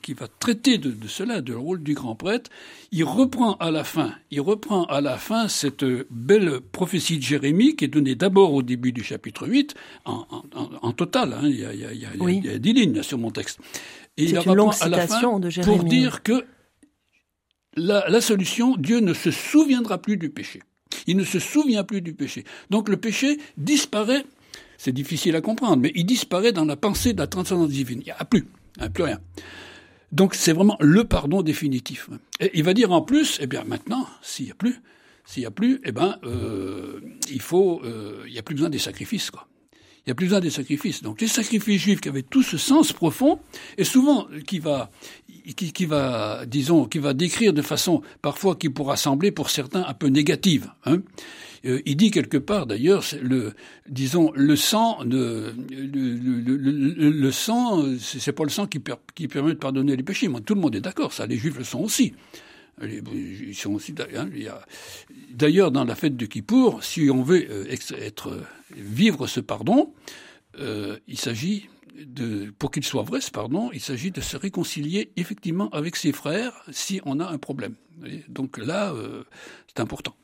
qui 0.00 0.14
va 0.14 0.28
traiter 0.28 0.78
de, 0.78 0.94
cela, 1.08 1.42
du 1.42 1.54
rôle 1.54 1.82
du 1.82 1.92
grand 1.92 2.14
prêtre, 2.14 2.50
il 2.90 3.04
reprend 3.04 3.52
à 3.56 3.70
la 3.70 3.84
fin, 3.84 4.14
il 4.30 4.40
reprend 4.40 4.84
à 4.84 5.02
la 5.02 5.18
fin 5.18 5.48
cette 5.48 5.84
belle 6.08 6.60
prophétie 6.72 7.18
de 7.18 7.22
Jérémie 7.22 7.76
qui 7.76 7.84
est 7.84 7.88
donnée 7.88 8.14
d'abord 8.14 8.54
au 8.54 8.62
début 8.62 8.92
du 8.92 9.04
chapitre 9.04 9.46
8, 9.46 9.74
en, 10.06 10.26
en, 10.80 10.92
total, 10.92 11.34
hein, 11.34 11.42
il, 11.44 11.60
y 11.60 11.66
a, 11.66 11.74
il, 11.74 11.80
y 11.80 11.84
a, 11.84 11.92
il, 11.92 12.00
y 12.00 12.06
a, 12.06 12.30
il 12.30 12.44
y 12.46 12.48
a 12.48 12.58
dix 12.58 12.72
lignes 12.72 13.02
sur 13.02 13.18
mon 13.18 13.30
texte. 13.30 13.60
Et 14.16 14.24
il 14.24 14.36
une 14.36 14.54
longue 14.54 14.72
à 14.80 14.88
la 14.88 15.06
fin 15.06 15.38
de 15.38 15.50
Jérémie. 15.50 15.76
pour 15.76 15.84
dire 15.84 16.22
que 16.22 16.46
la, 17.74 18.08
la 18.08 18.22
solution, 18.22 18.74
Dieu 18.78 19.00
ne 19.00 19.12
se 19.12 19.30
souviendra 19.30 19.98
plus 19.98 20.16
du 20.16 20.30
péché. 20.30 20.62
Il 21.06 21.16
ne 21.16 21.24
se 21.24 21.38
souvient 21.38 21.84
plus 21.84 22.00
du 22.00 22.12
péché. 22.12 22.44
Donc 22.70 22.88
le 22.88 22.96
péché 22.96 23.38
disparaît, 23.56 24.24
c'est 24.78 24.92
difficile 24.92 25.36
à 25.36 25.40
comprendre, 25.40 25.82
mais 25.82 25.92
il 25.94 26.04
disparaît 26.04 26.52
dans 26.52 26.64
la 26.64 26.76
pensée 26.76 27.12
de 27.12 27.18
la 27.18 27.26
transcendance 27.26 27.70
divine. 27.70 28.00
Il 28.00 28.06
n'y 28.06 28.10
a 28.10 28.24
plus, 28.24 28.46
il 28.76 28.80
n'y 28.80 28.86
a 28.86 28.90
plus 28.90 29.04
rien. 29.04 29.20
Donc 30.12 30.34
c'est 30.34 30.52
vraiment 30.52 30.76
le 30.80 31.04
pardon 31.04 31.42
définitif. 31.42 32.08
Il 32.54 32.62
va 32.64 32.74
dire 32.74 32.92
en 32.92 33.02
plus, 33.02 33.38
eh 33.40 33.46
bien 33.46 33.64
maintenant, 33.64 34.06
s'il 34.22 34.46
n'y 34.46 34.52
a 34.52 34.54
plus, 34.54 34.80
s'il 35.24 35.42
n'y 35.42 35.46
a 35.46 35.50
plus, 35.50 35.80
eh 35.84 35.92
ben, 35.92 36.18
euh, 36.24 37.00
il 37.30 37.40
faut, 37.40 37.82
euh, 37.84 38.22
il 38.26 38.32
n'y 38.32 38.38
a 38.38 38.42
plus 38.42 38.54
besoin 38.54 38.70
des 38.70 38.78
sacrifices, 38.78 39.30
quoi. 39.30 39.48
Il 40.06 40.10
n'y 40.10 40.12
a 40.12 40.14
plus 40.14 40.26
besoin 40.26 40.40
des 40.40 40.50
sacrifices. 40.50 41.02
Donc 41.02 41.20
les 41.20 41.26
sacrifices 41.26 41.82
juifs 41.82 42.00
qui 42.00 42.08
avaient 42.08 42.22
tout 42.22 42.44
ce 42.44 42.56
sens 42.58 42.92
profond, 42.92 43.40
et 43.76 43.82
souvent 43.82 44.28
qui 44.46 44.60
va, 44.60 44.88
qui, 45.56 45.84
va, 45.84 46.46
disons, 46.46 46.84
qui 46.84 47.00
va 47.00 47.12
décrire 47.12 47.52
de 47.52 47.62
façon 47.62 48.02
parfois 48.22 48.54
qui 48.54 48.68
pourra 48.68 48.96
sembler 48.96 49.32
pour 49.32 49.50
certains 49.50 49.84
un 49.84 49.94
peu 49.94 50.06
négative. 50.06 50.70
Hein. 50.84 51.00
Euh, 51.64 51.82
il 51.86 51.96
dit 51.96 52.12
quelque 52.12 52.36
part 52.36 52.66
d'ailleurs, 52.66 53.02
le, 53.20 53.54
disons, 53.88 54.30
le 54.36 54.54
sang, 54.54 54.98
le, 55.02 55.52
le 55.68 57.30
sang, 57.32 57.82
c'est 57.98 58.30
pas 58.32 58.44
le 58.44 58.50
sang 58.50 58.68
qui, 58.68 58.80
qui, 59.16 59.26
permet 59.26 59.54
de 59.54 59.58
pardonner 59.58 59.96
les 59.96 60.04
péchés. 60.04 60.28
Moi, 60.28 60.40
tout 60.40 60.54
le 60.54 60.60
monde 60.60 60.76
est 60.76 60.80
d'accord, 60.80 61.12
ça, 61.12 61.26
les 61.26 61.36
Juifs 61.36 61.58
le 61.58 61.64
sont 61.64 61.80
aussi. 61.80 62.14
Hein, 62.80 64.28
d'ailleurs, 65.30 65.70
dans 65.70 65.84
la 65.84 65.94
fête 65.94 66.16
de 66.16 66.26
Kippour, 66.26 66.84
si 66.84 67.10
on 67.10 67.22
veut 67.22 67.46
euh, 67.50 67.66
être, 67.70 68.46
vivre 68.70 69.26
ce 69.26 69.40
pardon, 69.40 69.94
euh, 70.58 70.98
il 71.06 71.18
s'agit 71.18 71.68
de, 71.96 72.52
pour 72.58 72.70
qu'il 72.70 72.84
soit 72.84 73.02
vrai 73.02 73.20
ce 73.20 73.30
pardon, 73.30 73.70
il 73.72 73.80
s'agit 73.80 74.10
de 74.10 74.20
se 74.20 74.36
réconcilier 74.36 75.10
effectivement 75.16 75.70
avec 75.70 75.96
ses 75.96 76.12
frères 76.12 76.52
si 76.70 77.00
on 77.04 77.20
a 77.20 77.26
un 77.26 77.38
problème. 77.38 77.76
Donc 78.28 78.58
là, 78.58 78.92
euh, 78.92 79.24
c'est 79.68 79.80
important. 79.80 80.14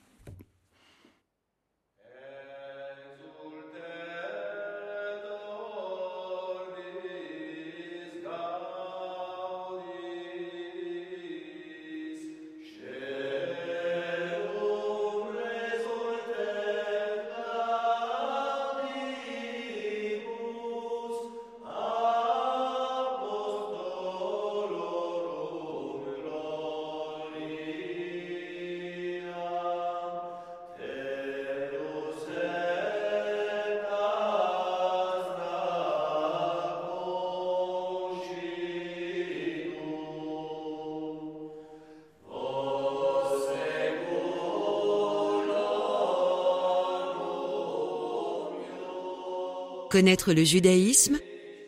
Connaître 49.93 50.33
le 50.33 50.43
judaïsme? 50.43 51.19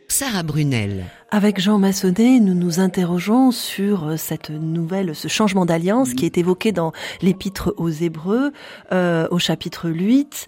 Sarah 0.09 0.43
Brunel. 0.43 1.05
Avec 1.31 1.61
Jean 1.61 1.77
Massonnet, 1.77 2.41
nous 2.41 2.55
nous 2.55 2.81
interrogeons 2.81 3.51
sur 3.51 4.09
euh, 4.09 4.17
cette 4.17 4.49
nouvelle, 4.49 5.15
ce 5.15 5.29
changement 5.29 5.67
d'alliance 5.67 6.15
qui 6.15 6.25
est 6.25 6.39
évoqué 6.39 6.73
dans 6.73 6.93
l'épître 7.21 7.75
aux 7.77 7.91
Hébreux, 7.91 8.51
euh, 8.93 9.29
au 9.31 9.39
chapitre 9.39 9.91
8. 9.91 10.47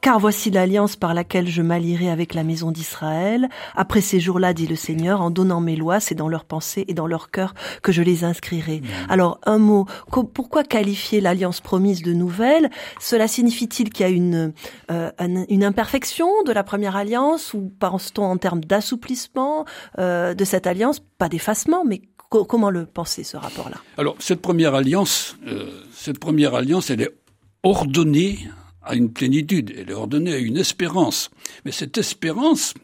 Car 0.00 0.20
voici 0.20 0.52
l'alliance 0.52 0.94
par 0.94 1.14
laquelle 1.14 1.48
je 1.48 1.62
m'allierai 1.62 2.10
avec 2.10 2.32
la 2.32 2.44
maison 2.44 2.70
d'Israël. 2.70 3.48
Après 3.74 4.00
ces 4.00 4.20
jours-là, 4.20 4.54
dit 4.54 4.68
le 4.68 4.76
Seigneur, 4.76 5.20
en 5.20 5.30
donnant 5.30 5.60
mes 5.60 5.74
lois, 5.74 5.98
c'est 5.98 6.14
dans 6.14 6.28
leurs 6.28 6.44
pensées 6.44 6.84
et 6.86 6.94
dans 6.94 7.08
leur 7.08 7.30
cœur 7.30 7.54
que 7.82 7.90
je 7.90 8.02
les 8.02 8.22
inscrirai. 8.22 8.82
Alors, 9.08 9.40
un 9.46 9.58
mot. 9.58 9.86
Pourquoi 10.32 10.62
qualifier 10.62 11.20
l'alliance 11.20 11.60
promise 11.60 12.02
de 12.02 12.12
nouvelle? 12.12 12.70
Cela 13.00 13.26
signifie-t-il 13.26 13.90
qu'il 13.90 14.06
y 14.06 14.08
a 14.08 14.12
une, 14.12 14.52
euh, 14.92 15.10
une 15.48 15.64
imperfection 15.64 16.28
de 16.44 16.52
la 16.52 16.62
première 16.62 16.94
alliance? 16.94 17.52
Ou 17.52 17.72
pense-t-on 17.80 18.24
en 18.24 18.36
termes 18.36 18.60
d'assouplissement 18.60 19.64
euh, 19.98 20.34
de 20.34 20.44
cette 20.44 20.68
alliance? 20.68 21.00
Pas 21.18 21.28
d'effacement, 21.28 21.84
mais 21.84 22.02
comment 22.28 22.70
le 22.70 22.86
penser, 22.86 23.24
ce 23.24 23.36
rapport-là? 23.36 23.78
Alors, 23.98 24.14
cette 24.20 24.40
première 24.40 24.74
alliance, 24.74 25.36
euh, 25.48 25.82
cette 25.92 26.20
première 26.20 26.54
alliance, 26.54 26.90
elle 26.90 27.00
est 27.00 27.16
ordonnée 27.64 28.38
à 28.86 28.94
une 28.94 29.12
plénitude, 29.12 29.74
elle 29.76 29.90
est 29.90 29.94
ordonnée 29.94 30.32
à 30.32 30.38
une 30.38 30.56
espérance. 30.56 31.30
Mais 31.64 31.72
cette 31.72 31.98
espérance, 31.98 32.74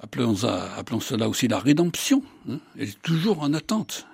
appelons, 0.00 0.34
cela 1.00 1.28
aussi 1.28 1.48
la 1.48 1.58
rédemption, 1.58 2.22
hein, 2.48 2.58
elle 2.76 2.88
est 2.88 3.02
toujours 3.02 3.40
en 3.42 3.54
attente. 3.54 4.06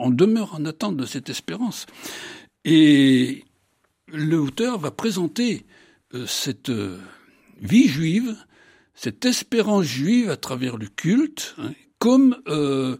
on 0.00 0.10
demeure 0.10 0.54
en 0.54 0.64
attente 0.64 0.96
de 0.96 1.06
cette 1.06 1.30
espérance. 1.30 1.86
Et 2.64 3.44
l'auteur 4.08 4.78
va 4.78 4.90
présenter 4.90 5.64
euh, 6.14 6.26
cette 6.26 6.70
euh, 6.70 6.98
vie 7.60 7.88
juive, 7.88 8.36
cette 8.94 9.24
espérance 9.24 9.84
juive 9.84 10.30
à 10.30 10.36
travers 10.36 10.76
le 10.76 10.88
culte, 10.88 11.54
hein, 11.58 11.72
comme, 11.98 12.36
euh, 12.48 12.96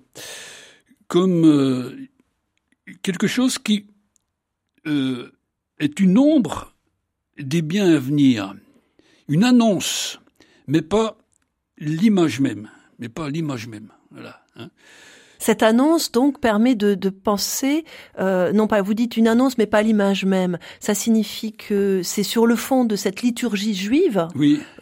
comme 1.09 2.09
quelque 3.03 3.27
chose 3.27 3.59
qui 3.59 3.87
est 4.85 6.01
une 6.01 6.17
ombre 6.17 6.76
des 7.39 7.63
biens 7.63 7.95
à 7.95 7.99
venir, 7.99 8.55
une 9.29 9.45
annonce, 9.45 10.21
mais 10.67 10.83
pas 10.83 11.17
l'image 11.79 12.41
même, 12.41 12.71
mais 12.99 13.09
pas 13.09 13.29
l'image 13.29 13.67
même. 13.67 13.89
Voilà. 14.11 14.43
Hein. 14.57 14.71
Cette 15.39 15.63
annonce 15.63 16.13
donc 16.13 16.41
permet 16.41 16.75
de, 16.75 17.11
penser, 17.11 17.85
euh, 18.19 18.53
non 18.53 18.67
pas 18.67 18.81
vous 18.83 18.95
dites 18.95 19.17
une 19.17 19.29
annonce, 19.29 19.59
mais 19.59 19.67
pas 19.67 19.83
l'image 19.83 20.25
même. 20.25 20.59
Ça 20.81 20.95
signifie 20.95 21.53
que 21.53 22.01
c'est 22.03 22.23
sur 22.23 22.47
le 22.47 22.57
fond 22.57 22.85
de 22.85 22.97
cette 22.97 23.23
liturgie 23.23 23.75
juive 23.75 24.29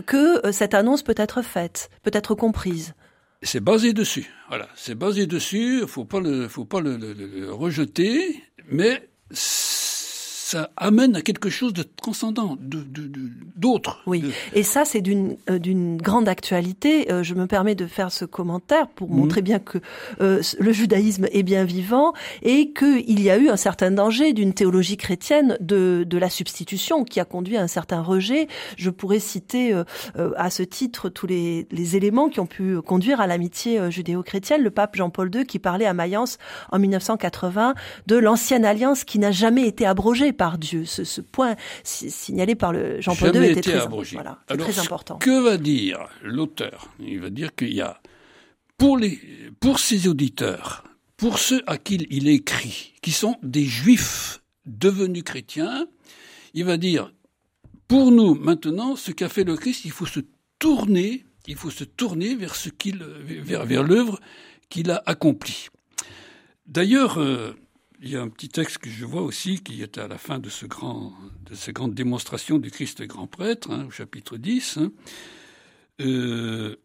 que 0.06 0.46
euh, 0.46 0.52
cette 0.52 0.74
annonce 0.74 1.02
peut 1.02 1.14
être 1.16 1.42
faite, 1.42 1.90
peut 2.02 2.12
être 2.14 2.34
comprise. 2.34 2.94
C'est 3.42 3.60
basé 3.60 3.92
dessus. 3.92 4.30
Voilà, 4.48 4.68
c'est 4.74 4.94
basé 4.94 5.26
dessus. 5.26 5.82
Faut 5.86 6.04
pas 6.04 6.20
le, 6.20 6.48
faut 6.48 6.64
pas 6.64 6.80
le 6.80 7.50
rejeter, 7.50 8.42
mais 8.70 9.02
ça 10.44 10.68
amène 10.76 11.16
à 11.16 11.22
quelque 11.22 11.48
chose 11.48 11.72
de 11.72 11.82
transcendant, 11.82 12.58
de 12.60 12.84
d'autre. 13.56 14.02
Oui, 14.06 14.30
et 14.52 14.62
ça 14.62 14.84
c'est 14.84 15.00
d'une 15.00 15.38
euh, 15.48 15.58
d'une 15.58 15.96
grande 15.96 16.28
actualité. 16.28 17.10
Euh, 17.10 17.22
je 17.22 17.32
me 17.32 17.46
permets 17.46 17.74
de 17.74 17.86
faire 17.86 18.12
ce 18.12 18.26
commentaire 18.26 18.88
pour 18.88 19.08
mhm. 19.08 19.16
montrer 19.16 19.40
bien 19.40 19.58
que 19.58 19.78
euh, 20.20 20.42
le 20.58 20.72
judaïsme 20.72 21.28
est 21.32 21.42
bien 21.42 21.64
vivant 21.64 22.12
et 22.42 22.74
qu'il 22.74 23.22
y 23.22 23.30
a 23.30 23.38
eu 23.38 23.48
un 23.48 23.56
certain 23.56 23.90
danger 23.90 24.34
d'une 24.34 24.52
théologie 24.52 24.98
chrétienne 24.98 25.56
de 25.60 26.04
de 26.06 26.18
la 26.18 26.28
substitution 26.28 27.04
qui 27.04 27.20
a 27.20 27.24
conduit 27.24 27.56
à 27.56 27.62
un 27.62 27.66
certain 27.66 28.02
rejet. 28.02 28.46
Je 28.76 28.90
pourrais 28.90 29.20
citer 29.20 29.72
à 30.36 30.50
ce 30.50 30.62
titre 30.62 31.08
tous 31.08 31.26
les 31.26 31.66
les 31.70 31.96
éléments 31.96 32.28
qui 32.28 32.40
ont 32.40 32.46
pu 32.46 32.82
conduire 32.82 33.22
à 33.22 33.26
l'amitié 33.26 33.90
judéo-chrétienne. 33.90 34.62
Le 34.62 34.70
pape 34.70 34.96
Jean-Paul 34.96 35.34
II 35.34 35.46
qui 35.46 35.58
parlait 35.58 35.86
à 35.86 35.94
Mayence 35.94 36.36
en 36.70 36.78
1980 36.78 37.74
de 38.06 38.16
l'ancienne 38.16 38.66
alliance 38.66 39.04
qui 39.04 39.18
n'a 39.18 39.30
jamais 39.30 39.66
été 39.66 39.86
abrogée 39.86 40.33
par 40.34 40.58
Dieu. 40.58 40.84
Ce, 40.84 41.20
point 41.20 41.56
signalé 41.82 42.54
par 42.54 42.72
le 42.72 43.00
Jean-Paul 43.00 43.34
II 43.34 43.44
était 43.50 43.62
très, 43.62 43.86
voilà, 43.86 44.38
très 44.46 44.78
important. 44.78 45.16
Que 45.18 45.42
va 45.42 45.56
dire 45.56 46.06
l'auteur 46.22 46.88
Il 47.00 47.20
va 47.20 47.30
dire 47.30 47.54
qu'il 47.54 47.72
y 47.72 47.80
a 47.80 48.00
pour 48.76 48.98
les 48.98 49.18
pour 49.60 49.78
ses 49.78 50.08
auditeurs, 50.08 50.84
pour 51.16 51.38
ceux 51.38 51.62
à 51.66 51.78
qui 51.78 52.06
il 52.10 52.28
écrit, 52.28 52.94
qui 53.02 53.12
sont 53.12 53.36
des 53.42 53.64
juifs 53.64 54.42
devenus 54.66 55.22
chrétiens, 55.22 55.86
il 56.54 56.64
va 56.64 56.76
dire 56.76 57.12
pour 57.88 58.10
nous 58.10 58.34
maintenant 58.34 58.96
ce 58.96 59.12
qu'a 59.12 59.28
fait 59.28 59.44
le 59.44 59.56
Christ, 59.56 59.84
il 59.84 59.90
faut 59.90 60.06
se 60.06 60.20
tourner, 60.58 61.24
il 61.46 61.56
faut 61.56 61.70
se 61.70 61.84
tourner 61.84 62.34
vers 62.34 62.54
ce 62.54 62.68
qu'il 62.68 62.98
vers 62.98 63.64
vers 63.64 63.82
l'œuvre 63.82 64.20
qu'il 64.68 64.90
a 64.90 65.02
accomplie. 65.06 65.68
D'ailleurs, 66.66 67.20
euh, 67.20 67.54
il 68.02 68.10
y 68.10 68.16
a 68.16 68.22
un 68.22 68.28
petit 68.28 68.48
texte 68.48 68.78
que 68.78 68.90
je 68.90 69.04
vois 69.04 69.22
aussi 69.22 69.62
qui 69.62 69.82
est 69.82 69.98
à 69.98 70.08
la 70.08 70.18
fin 70.18 70.38
de, 70.38 70.48
ce 70.48 70.66
grand, 70.66 71.12
de 71.48 71.54
cette 71.54 71.74
grande 71.74 71.94
démonstration 71.94 72.58
du 72.58 72.70
Christ 72.70 73.02
grand 73.02 73.26
prêtre, 73.26 73.70
hein, 73.70 73.86
au 73.86 73.90
chapitre 73.90 74.36
10. 74.36 74.78
Hein. 74.78 74.92
Euh, 76.00 76.76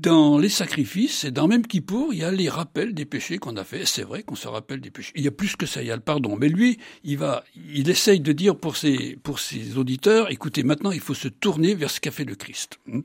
dans 0.00 0.38
les 0.38 0.48
sacrifices 0.48 1.24
et 1.24 1.30
dans 1.30 1.48
même 1.48 1.66
Kippour, 1.66 2.12
il 2.12 2.20
y 2.20 2.24
a 2.24 2.30
les 2.30 2.48
rappels 2.48 2.94
des 2.94 3.04
péchés 3.04 3.38
qu'on 3.38 3.56
a 3.56 3.64
fait. 3.64 3.84
C'est 3.84 4.02
vrai 4.02 4.22
qu'on 4.22 4.36
se 4.36 4.46
rappelle 4.46 4.80
des 4.80 4.90
péchés. 4.90 5.12
Il 5.16 5.24
y 5.24 5.28
a 5.28 5.32
plus 5.32 5.56
que 5.56 5.66
ça, 5.66 5.82
il 5.82 5.88
y 5.88 5.90
a 5.90 5.96
le 5.96 6.02
pardon. 6.02 6.36
Mais 6.36 6.48
lui, 6.48 6.78
il 7.04 7.18
va, 7.18 7.44
il 7.74 7.88
essaye 7.90 8.20
de 8.20 8.32
dire 8.32 8.56
pour 8.56 8.76
ses, 8.76 9.16
pour 9.22 9.40
ses 9.40 9.76
auditeurs, 9.76 10.30
écoutez, 10.30 10.62
maintenant 10.62 10.92
il 10.92 11.00
faut 11.00 11.14
se 11.14 11.28
tourner 11.28 11.74
vers 11.74 11.90
ce 11.90 12.00
qu'a 12.00 12.10
fait 12.10 12.24
le 12.24 12.34
Christ. 12.34 12.78
Hmm. 12.86 13.00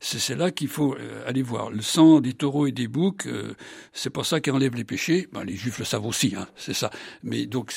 C'est 0.00 0.36
là 0.36 0.50
qu'il 0.50 0.68
faut 0.68 0.94
euh, 0.94 1.26
aller 1.26 1.42
voir. 1.42 1.70
Le 1.70 1.82
sang 1.82 2.20
des 2.20 2.34
taureaux 2.34 2.66
et 2.66 2.72
des 2.72 2.88
boucs, 2.88 3.26
euh, 3.26 3.54
c'est 3.92 4.10
pas 4.10 4.24
ça 4.24 4.40
qui 4.40 4.50
enlève 4.50 4.74
les 4.74 4.84
péchés. 4.84 5.28
Ben, 5.32 5.44
les 5.44 5.56
juifs 5.56 5.78
le 5.78 5.84
savent 5.84 6.06
aussi, 6.06 6.34
hein, 6.36 6.46
c'est 6.56 6.74
ça. 6.74 6.90
Mais 7.22 7.46
donc, 7.46 7.72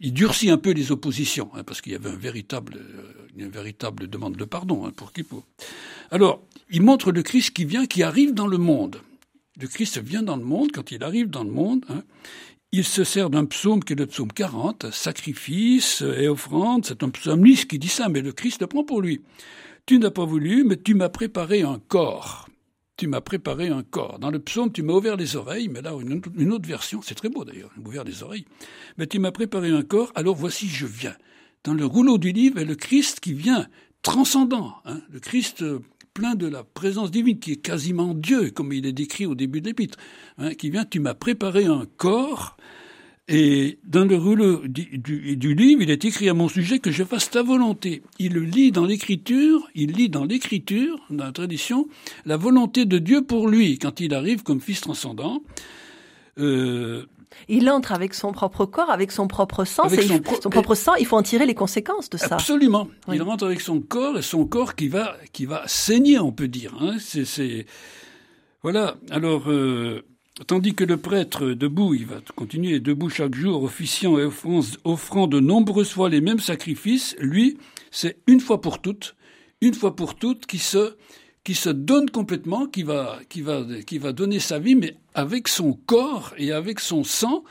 il, 0.00 0.12
durcit 0.12 0.50
un 0.50 0.58
peu 0.58 0.70
les 0.70 0.92
oppositions, 0.92 1.50
hein, 1.54 1.64
parce 1.64 1.80
qu'il 1.80 1.92
y 1.92 1.94
avait 1.94 2.10
un 2.10 2.16
véritable, 2.16 2.76
euh, 2.76 3.26
une 3.36 3.48
véritable 3.48 4.08
demande 4.08 4.36
de 4.36 4.44
pardon 4.44 4.86
hein, 4.86 4.92
pour 4.94 5.12
Kippour. 5.12 5.44
Alors, 6.10 6.42
il 6.70 6.82
montre 6.82 7.12
le 7.12 7.22
Christ 7.22 7.50
qui 7.50 7.64
vient, 7.64 7.86
qui 7.86 8.02
arrive 8.02 8.34
dans 8.34 8.46
le 8.46 8.58
monde. 8.58 9.00
Le 9.60 9.68
Christ 9.68 9.98
vient 9.98 10.22
dans 10.22 10.36
le 10.36 10.44
monde, 10.44 10.70
quand 10.72 10.90
il 10.90 11.02
arrive 11.02 11.30
dans 11.30 11.44
le 11.44 11.50
monde, 11.50 11.84
hein, 11.88 12.02
il 12.72 12.84
se 12.84 13.04
sert 13.04 13.30
d'un 13.30 13.46
psaume 13.46 13.82
qui 13.82 13.94
est 13.94 13.96
le 13.96 14.06
psaume 14.06 14.32
40, 14.32 14.90
sacrifice 14.90 16.02
et 16.02 16.28
offrande, 16.28 16.84
c'est 16.84 17.02
un 17.02 17.10
psalmiste 17.10 17.70
qui 17.70 17.78
dit 17.78 17.88
ça, 17.88 18.08
mais 18.08 18.20
le 18.20 18.32
Christ 18.32 18.60
le 18.60 18.66
prend 18.66 18.84
pour 18.84 19.00
lui. 19.00 19.22
Tu 19.86 19.98
n'as 19.98 20.10
pas 20.10 20.24
voulu, 20.24 20.64
mais 20.64 20.76
tu 20.76 20.94
m'as 20.94 21.08
préparé 21.08 21.62
un 21.62 21.80
corps. 21.88 22.48
Tu 22.96 23.08
m'as 23.08 23.20
préparé 23.20 23.68
un 23.68 23.82
corps. 23.82 24.18
Dans 24.18 24.30
le 24.30 24.38
psaume, 24.38 24.72
tu 24.72 24.82
m'as 24.82 24.94
ouvert 24.94 25.16
les 25.16 25.36
oreilles, 25.36 25.68
mais 25.68 25.82
là, 25.82 25.92
une, 26.00 26.52
autre 26.52 26.66
version, 26.66 27.02
c'est 27.02 27.14
très 27.14 27.28
beau 27.28 27.44
d'ailleurs, 27.44 27.70
ouvert 27.84 28.04
les 28.04 28.22
oreilles. 28.22 28.46
Mais 28.96 29.06
tu 29.06 29.18
m'as 29.18 29.32
préparé 29.32 29.70
un 29.70 29.82
corps, 29.82 30.12
alors 30.14 30.34
voici, 30.34 30.66
je 30.66 30.86
viens. 30.86 31.14
Dans 31.64 31.74
le 31.74 31.84
rouleau 31.84 32.16
du 32.16 32.32
livre 32.32 32.58
est 32.58 32.64
le 32.64 32.74
Christ 32.74 33.20
qui 33.20 33.34
vient, 33.34 33.66
transcendant. 34.02 34.76
Hein, 34.86 35.00
le 35.10 35.20
Christ 35.20 35.62
plein 36.16 36.34
de 36.34 36.46
la 36.46 36.64
présence 36.64 37.10
divine, 37.10 37.38
qui 37.38 37.52
est 37.52 37.56
quasiment 37.56 38.14
Dieu, 38.14 38.50
comme 38.50 38.72
il 38.72 38.86
est 38.86 38.92
décrit 38.92 39.26
au 39.26 39.34
début 39.34 39.60
de 39.60 39.66
l'épître, 39.66 39.98
hein, 40.38 40.54
qui 40.54 40.70
vient, 40.70 40.86
tu 40.86 40.98
m'as 40.98 41.12
préparé 41.12 41.66
un 41.66 41.84
corps, 41.98 42.56
et 43.28 43.78
dans 43.84 44.04
le 44.04 44.16
rouleau 44.16 44.68
du, 44.68 44.98
du, 44.98 45.54
livre, 45.54 45.82
il 45.82 45.90
est 45.90 46.04
écrit 46.04 46.28
à 46.28 46.34
mon 46.34 46.48
sujet 46.48 46.78
que 46.78 46.92
je 46.92 47.02
fasse 47.02 47.28
ta 47.28 47.42
volonté. 47.42 48.02
Il 48.20 48.38
lit 48.38 48.70
dans 48.70 48.84
l'écriture, 48.84 49.68
il 49.74 49.92
lit 49.92 50.08
dans 50.08 50.24
l'écriture, 50.24 51.00
dans 51.10 51.24
la 51.24 51.32
tradition, 51.32 51.88
la 52.24 52.36
volonté 52.36 52.84
de 52.84 52.98
Dieu 52.98 53.22
pour 53.22 53.48
lui, 53.48 53.78
quand 53.78 53.98
il 53.98 54.14
arrive 54.14 54.44
comme 54.44 54.60
fils 54.60 54.80
transcendant. 54.80 55.42
Euh, 56.38 57.06
il 57.48 57.68
entre 57.68 57.92
avec 57.92 58.14
son 58.14 58.30
propre 58.30 58.64
corps, 58.64 58.90
avec 58.90 59.10
son 59.10 59.26
propre 59.26 59.64
sang. 59.64 59.88
son, 59.88 60.50
propre 60.50 60.76
sang, 60.76 60.94
il 60.94 61.04
faut 61.04 61.16
en 61.16 61.22
tirer 61.22 61.46
les 61.46 61.54
conséquences 61.54 62.08
de 62.10 62.16
ça. 62.16 62.36
Absolument. 62.36 62.88
Il 63.12 63.22
rentre 63.22 63.44
avec 63.44 63.60
son 63.60 63.80
corps 63.80 64.18
et 64.18 64.22
son 64.22 64.46
corps 64.46 64.76
qui 64.76 64.86
va, 64.86 65.16
qui 65.32 65.46
va 65.46 65.64
saigner, 65.66 66.20
on 66.20 66.30
peut 66.30 66.48
dire. 66.48 66.74
Hein. 66.80 66.96
C'est, 67.00 67.66
voilà. 68.62 68.96
Alors, 69.10 69.50
euh, 69.50 70.02
Tandis 70.44 70.74
que 70.74 70.84
le 70.84 70.98
prêtre 70.98 71.46
debout, 71.52 71.94
il 71.94 72.04
va 72.04 72.16
continuer 72.34 72.78
debout 72.78 73.08
chaque 73.08 73.34
jour, 73.34 73.62
officiant 73.62 74.18
et 74.18 74.28
offrant, 74.84 75.26
de 75.26 75.40
nombreuses 75.40 75.92
fois 75.92 76.10
les 76.10 76.20
mêmes 76.20 76.40
sacrifices, 76.40 77.16
lui, 77.18 77.56
c'est 77.90 78.18
une 78.26 78.40
fois 78.40 78.60
pour 78.60 78.82
toutes, 78.82 79.16
une 79.62 79.72
fois 79.72 79.96
pour 79.96 80.14
toutes, 80.14 80.44
qui 80.44 80.58
se, 80.58 80.94
qui 81.42 81.54
se 81.54 81.70
donne 81.70 82.10
complètement, 82.10 82.66
qui 82.66 82.82
va, 82.82 83.18
qui 83.30 83.40
va, 83.40 83.64
qui 83.86 83.96
va 83.96 84.12
donner 84.12 84.38
sa 84.38 84.58
vie, 84.58 84.74
mais 84.74 84.96
avec 85.14 85.48
son 85.48 85.72
corps 85.72 86.34
et 86.36 86.52
avec 86.52 86.80
son 86.80 87.02
sang, 87.02 87.42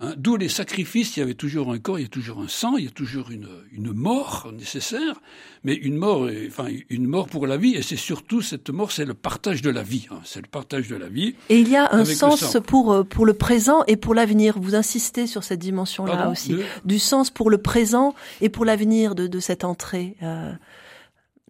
Hein, 0.00 0.14
d'où 0.16 0.36
les 0.36 0.48
sacrifices, 0.48 1.16
il 1.16 1.20
y 1.20 1.22
avait 1.24 1.34
toujours 1.34 1.72
un 1.72 1.78
corps, 1.78 1.98
il 1.98 2.02
y 2.02 2.04
a 2.04 2.08
toujours 2.08 2.38
un 2.38 2.46
sang, 2.46 2.76
il 2.76 2.84
y 2.84 2.86
a 2.86 2.90
toujours 2.90 3.32
une, 3.32 3.48
une 3.72 3.92
mort 3.92 4.48
nécessaire, 4.56 5.20
mais 5.64 5.74
une 5.74 5.96
mort, 5.96 6.28
enfin 6.46 6.68
une 6.88 7.08
mort 7.08 7.26
pour 7.26 7.48
la 7.48 7.56
vie, 7.56 7.74
et 7.74 7.82
c'est 7.82 7.96
surtout 7.96 8.40
cette 8.40 8.70
mort, 8.70 8.92
c'est 8.92 9.04
le 9.04 9.14
partage 9.14 9.60
de 9.60 9.70
la 9.70 9.82
vie, 9.82 10.06
hein, 10.12 10.20
c'est 10.24 10.40
le 10.40 10.46
partage 10.46 10.86
de 10.86 10.94
la 10.94 11.08
vie. 11.08 11.34
Et 11.48 11.58
il 11.58 11.68
y 11.68 11.74
a 11.74 11.92
un 11.92 12.04
sens 12.04 12.58
pour 12.64 12.92
euh, 12.92 13.02
pour 13.02 13.26
le 13.26 13.34
présent 13.34 13.82
et 13.88 13.96
pour 13.96 14.14
l'avenir. 14.14 14.60
Vous 14.60 14.76
insistez 14.76 15.26
sur 15.26 15.42
cette 15.42 15.58
dimension-là 15.58 16.30
aussi, 16.30 16.54
du 16.84 17.00
sens 17.00 17.30
pour 17.30 17.50
le 17.50 17.58
présent 17.58 18.14
et 18.40 18.50
pour 18.50 18.64
l'avenir 18.64 19.16
de, 19.16 19.26
de 19.26 19.40
cette 19.40 19.64
entrée. 19.64 20.16
Euh 20.22 20.52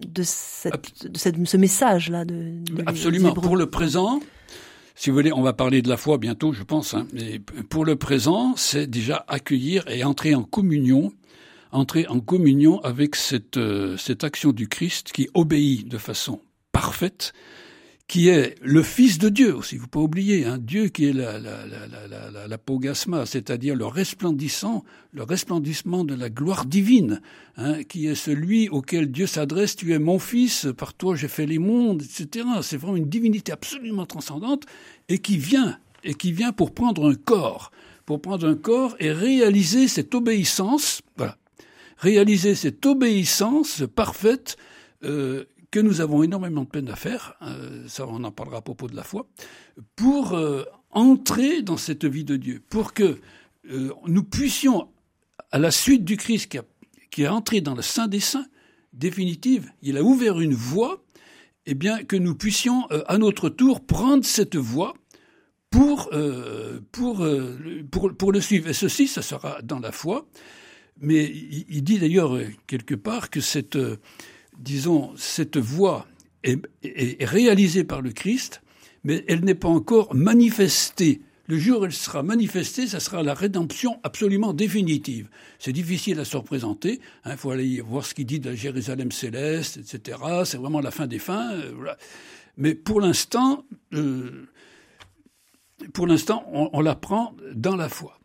de, 0.07 0.23
cette, 0.25 1.11
de 1.11 1.19
cette, 1.19 1.45
ce 1.47 1.57
message-là. 1.57 2.25
De, 2.25 2.63
Absolument. 2.87 3.33
Pour 3.33 3.57
le 3.57 3.67
présent, 3.67 4.21
si 4.99 5.11
vous 5.11 5.17
voulez, 5.17 5.33
on 5.33 5.43
va 5.43 5.53
parler 5.53 5.81
de 5.81 5.89
la 5.89 5.97
foi 5.97 6.19
bientôt, 6.19 6.53
je 6.53 6.65
pense. 6.65 6.93
Hein. 6.93 7.07
Mais 7.13 7.39
pour 7.39 7.85
le 7.85 7.95
présent, 7.95 8.55
c'est 8.57 8.89
déjà 8.89 9.25
accueillir 9.29 9.87
et 9.87 10.03
entrer 10.03 10.35
en 10.35 10.43
communion, 10.43 11.13
entrer 11.71 12.09
en 12.09 12.19
communion 12.19 12.81
avec 12.81 13.15
cette, 13.15 13.59
euh, 13.59 13.97
cette 13.97 14.25
action 14.25 14.51
du 14.51 14.67
Christ 14.67 15.13
qui 15.13 15.29
obéit 15.35 15.87
de 15.87 15.99
façon 15.99 16.41
parfaite, 16.73 17.33
qui 18.09 18.31
est 18.31 18.55
le 18.63 18.83
Fils 18.83 19.19
de 19.19 19.29
Dieu 19.29 19.55
aussi, 19.55 19.77
vous 19.77 19.87
pas 19.87 20.01
oublier, 20.01 20.47
hein, 20.47 20.57
Dieu 20.59 20.89
qui 20.89 21.05
est 21.05 21.13
la, 21.13 21.39
la 21.39 22.59
pogasma, 22.59 23.27
c'est-à-dire 23.27 23.77
le 23.77 23.85
resplendissant, 23.85 24.83
le 25.13 25.23
resplendissement 25.23 26.05
de 26.05 26.15
la 26.15 26.31
gloire 26.31 26.65
divine, 26.65 27.21
hein, 27.59 27.85
qui 27.85 28.07
est 28.07 28.15
celui 28.15 28.71
auquel 28.71 29.13
Dieu 29.13 29.27
s'adresse, 29.27 29.77
tu 29.77 29.93
es 29.93 29.99
mon 29.99 30.19
Fils, 30.19 30.69
par 30.79 30.95
toi 30.95 31.17
j'ai 31.17 31.29
fait 31.29 31.45
les 31.45 31.59
mondes, 31.59 32.03
etc. 32.03 32.47
C'est 32.63 32.79
vraiment 32.79 32.97
une 32.97 33.11
divinité 33.11 33.53
absolument 33.53 34.07
transcendante 34.07 34.65
et 35.11 35.19
qui 35.19 35.37
vient, 35.37 35.79
et 36.03 36.15
qui 36.15 36.33
vient 36.33 36.53
pour 36.53 36.73
prendre 36.73 37.11
un 37.11 37.15
corps, 37.15 37.71
pour 38.07 38.23
prendre 38.23 38.49
un 38.49 38.57
corps 38.57 38.97
et 39.01 39.13
réaliser 39.13 39.87
cette 39.87 40.15
obéissance, 40.15 41.03
voilà, 41.19 41.37
réaliser 41.99 42.55
cette 42.55 42.87
obéissance 42.87 43.83
parfaite 43.95 44.57
euh, 45.05 45.45
que 45.71 45.81
nous 45.81 46.01
avons 46.01 46.23
énormément 46.23 46.63
de 46.63 46.69
peine 46.69 46.89
à 46.89 46.97
faire, 46.97 47.35
euh, 47.43 47.87
ça 47.89 48.07
on 48.07 48.25
en 48.25 48.33
parlera 48.33 48.59
à 48.59 48.63
propos 48.63 48.89
de 48.89 48.97
la 48.97 49.03
foi, 49.03 49.29
pour 49.97 50.33
euh, 50.33 50.65
entrer 50.91 51.63
dans 51.63 51.77
cette 51.77 52.05
vie 52.05 52.25
de 52.25 52.37
Dieu, 52.37 52.63
pour 52.71 52.95
que 52.95 53.19
euh, 53.71 53.93
nous 54.07 54.25
puissions, 54.25 54.89
à 55.51 55.59
la 55.59 55.71
suite 55.71 56.05
du 56.05 56.17
Christ 56.17 56.49
qui, 56.49 56.59
a, 56.59 56.65
qui 57.11 57.27
entré 57.29 57.61
dans 57.61 57.75
le 57.75 57.83
Saint 57.83 58.09
des 58.09 58.21
Saints, 58.21 58.47
définitive, 58.93 59.71
il 59.83 59.99
a 59.99 60.03
ouvert 60.03 60.41
une 60.41 60.55
voie, 60.55 61.05
eh 61.67 61.75
bien 61.75 62.03
que 62.03 62.17
nous 62.17 62.35
puissions 62.35 62.87
à 62.87 63.19
notre 63.19 63.51
tour 63.51 63.85
prendre 63.85 64.25
cette 64.25 64.57
voie 64.57 64.95
pour, 65.69 66.11
pour, 66.91 67.29
pour, 67.91 68.17
pour 68.17 68.33
le 68.33 68.41
suivre. 68.41 68.69
Et 68.71 68.73
ceci, 68.73 69.07
ça 69.07 69.21
sera 69.21 69.61
dans 69.61 69.79
la 69.79 69.93
foi. 69.93 70.27
Mais 70.99 71.31
il 71.31 71.85
dit 71.85 71.99
d'ailleurs 71.99 72.39
quelque 72.67 72.95
part 72.95 73.29
que 73.29 73.43
cette 73.43 73.77
disons, 74.59 75.13
cette 75.17 75.57
voie 75.57 76.07
est, 76.43 76.61
réalisée 77.25 77.85
par 77.85 78.03
le 78.03 78.11
Christ, 78.11 78.63
mais 79.05 79.25
elle 79.29 79.45
n'est 79.45 79.55
pas 79.55 79.69
encore 79.69 80.15
manifestée. 80.15 81.23
Le 81.47 81.59
jour 81.59 81.81
où 81.81 81.85
elle 81.87 81.93
sera 81.93 82.23
manifestée, 82.23 82.87
ça 82.87 83.01
sera 83.01 83.23
la 83.23 83.33
rédemption 83.33 84.01
absolument 84.03 84.53
définitive. 84.53 85.29
C'est 85.59 85.73
difficile 85.73 86.21
à 86.21 86.27
se 86.27 86.37
représenter. 86.37 87.01
Il 87.25 87.31
hein, 87.31 87.37
faut 87.37 87.51
aller 87.51 87.81
voir 87.81 88.05
ce 88.05 88.13
qu'il 88.13 88.27
dit 88.27 88.39
de 88.39 88.51
la 88.51 88.55
Jérusalem 88.55 89.11
céleste, 89.11 89.79
etc. 89.79 90.19
C'est 90.45 90.59
vraiment 90.59 90.81
la 90.81 90.91
fin 90.91 91.07
des 91.07 91.19
fins. 91.19 91.53
Euh, 91.53 91.73
mais 92.59 92.75
pour 92.75 93.01
l'instant, 93.01 93.65
euh, 93.95 94.47
pour 95.95 96.07
l'instant, 96.07 96.45
on, 96.53 96.69
on 96.75 96.81
l'apprend 96.83 97.35
dans 97.55 97.77
la 97.77 97.89
foi. 97.89 98.18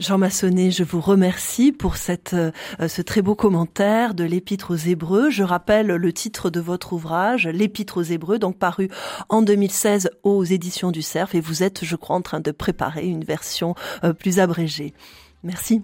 Jean 0.00 0.16
Massonnet, 0.16 0.70
je 0.70 0.82
vous 0.82 1.02
remercie 1.02 1.72
pour 1.72 1.96
cette, 1.96 2.32
euh, 2.32 2.50
ce 2.88 3.02
très 3.02 3.20
beau 3.20 3.34
commentaire 3.34 4.14
de 4.14 4.24
l'Épître 4.24 4.72
aux 4.72 4.76
Hébreux. 4.76 5.28
Je 5.28 5.42
rappelle 5.42 5.88
le 5.88 6.12
titre 6.14 6.48
de 6.48 6.58
votre 6.58 6.94
ouvrage, 6.94 7.46
L'Épître 7.46 7.98
aux 7.98 8.02
Hébreux, 8.02 8.38
donc 8.38 8.58
paru 8.58 8.88
en 9.28 9.42
2016 9.42 10.08
aux 10.22 10.42
éditions 10.42 10.90
du 10.90 11.02
Cerf, 11.02 11.34
et 11.34 11.40
vous 11.40 11.62
êtes, 11.62 11.84
je 11.84 11.96
crois, 11.96 12.16
en 12.16 12.22
train 12.22 12.40
de 12.40 12.50
préparer 12.50 13.06
une 13.06 13.24
version 13.24 13.74
euh, 14.02 14.14
plus 14.14 14.40
abrégée. 14.40 14.94
Merci. 15.42 15.82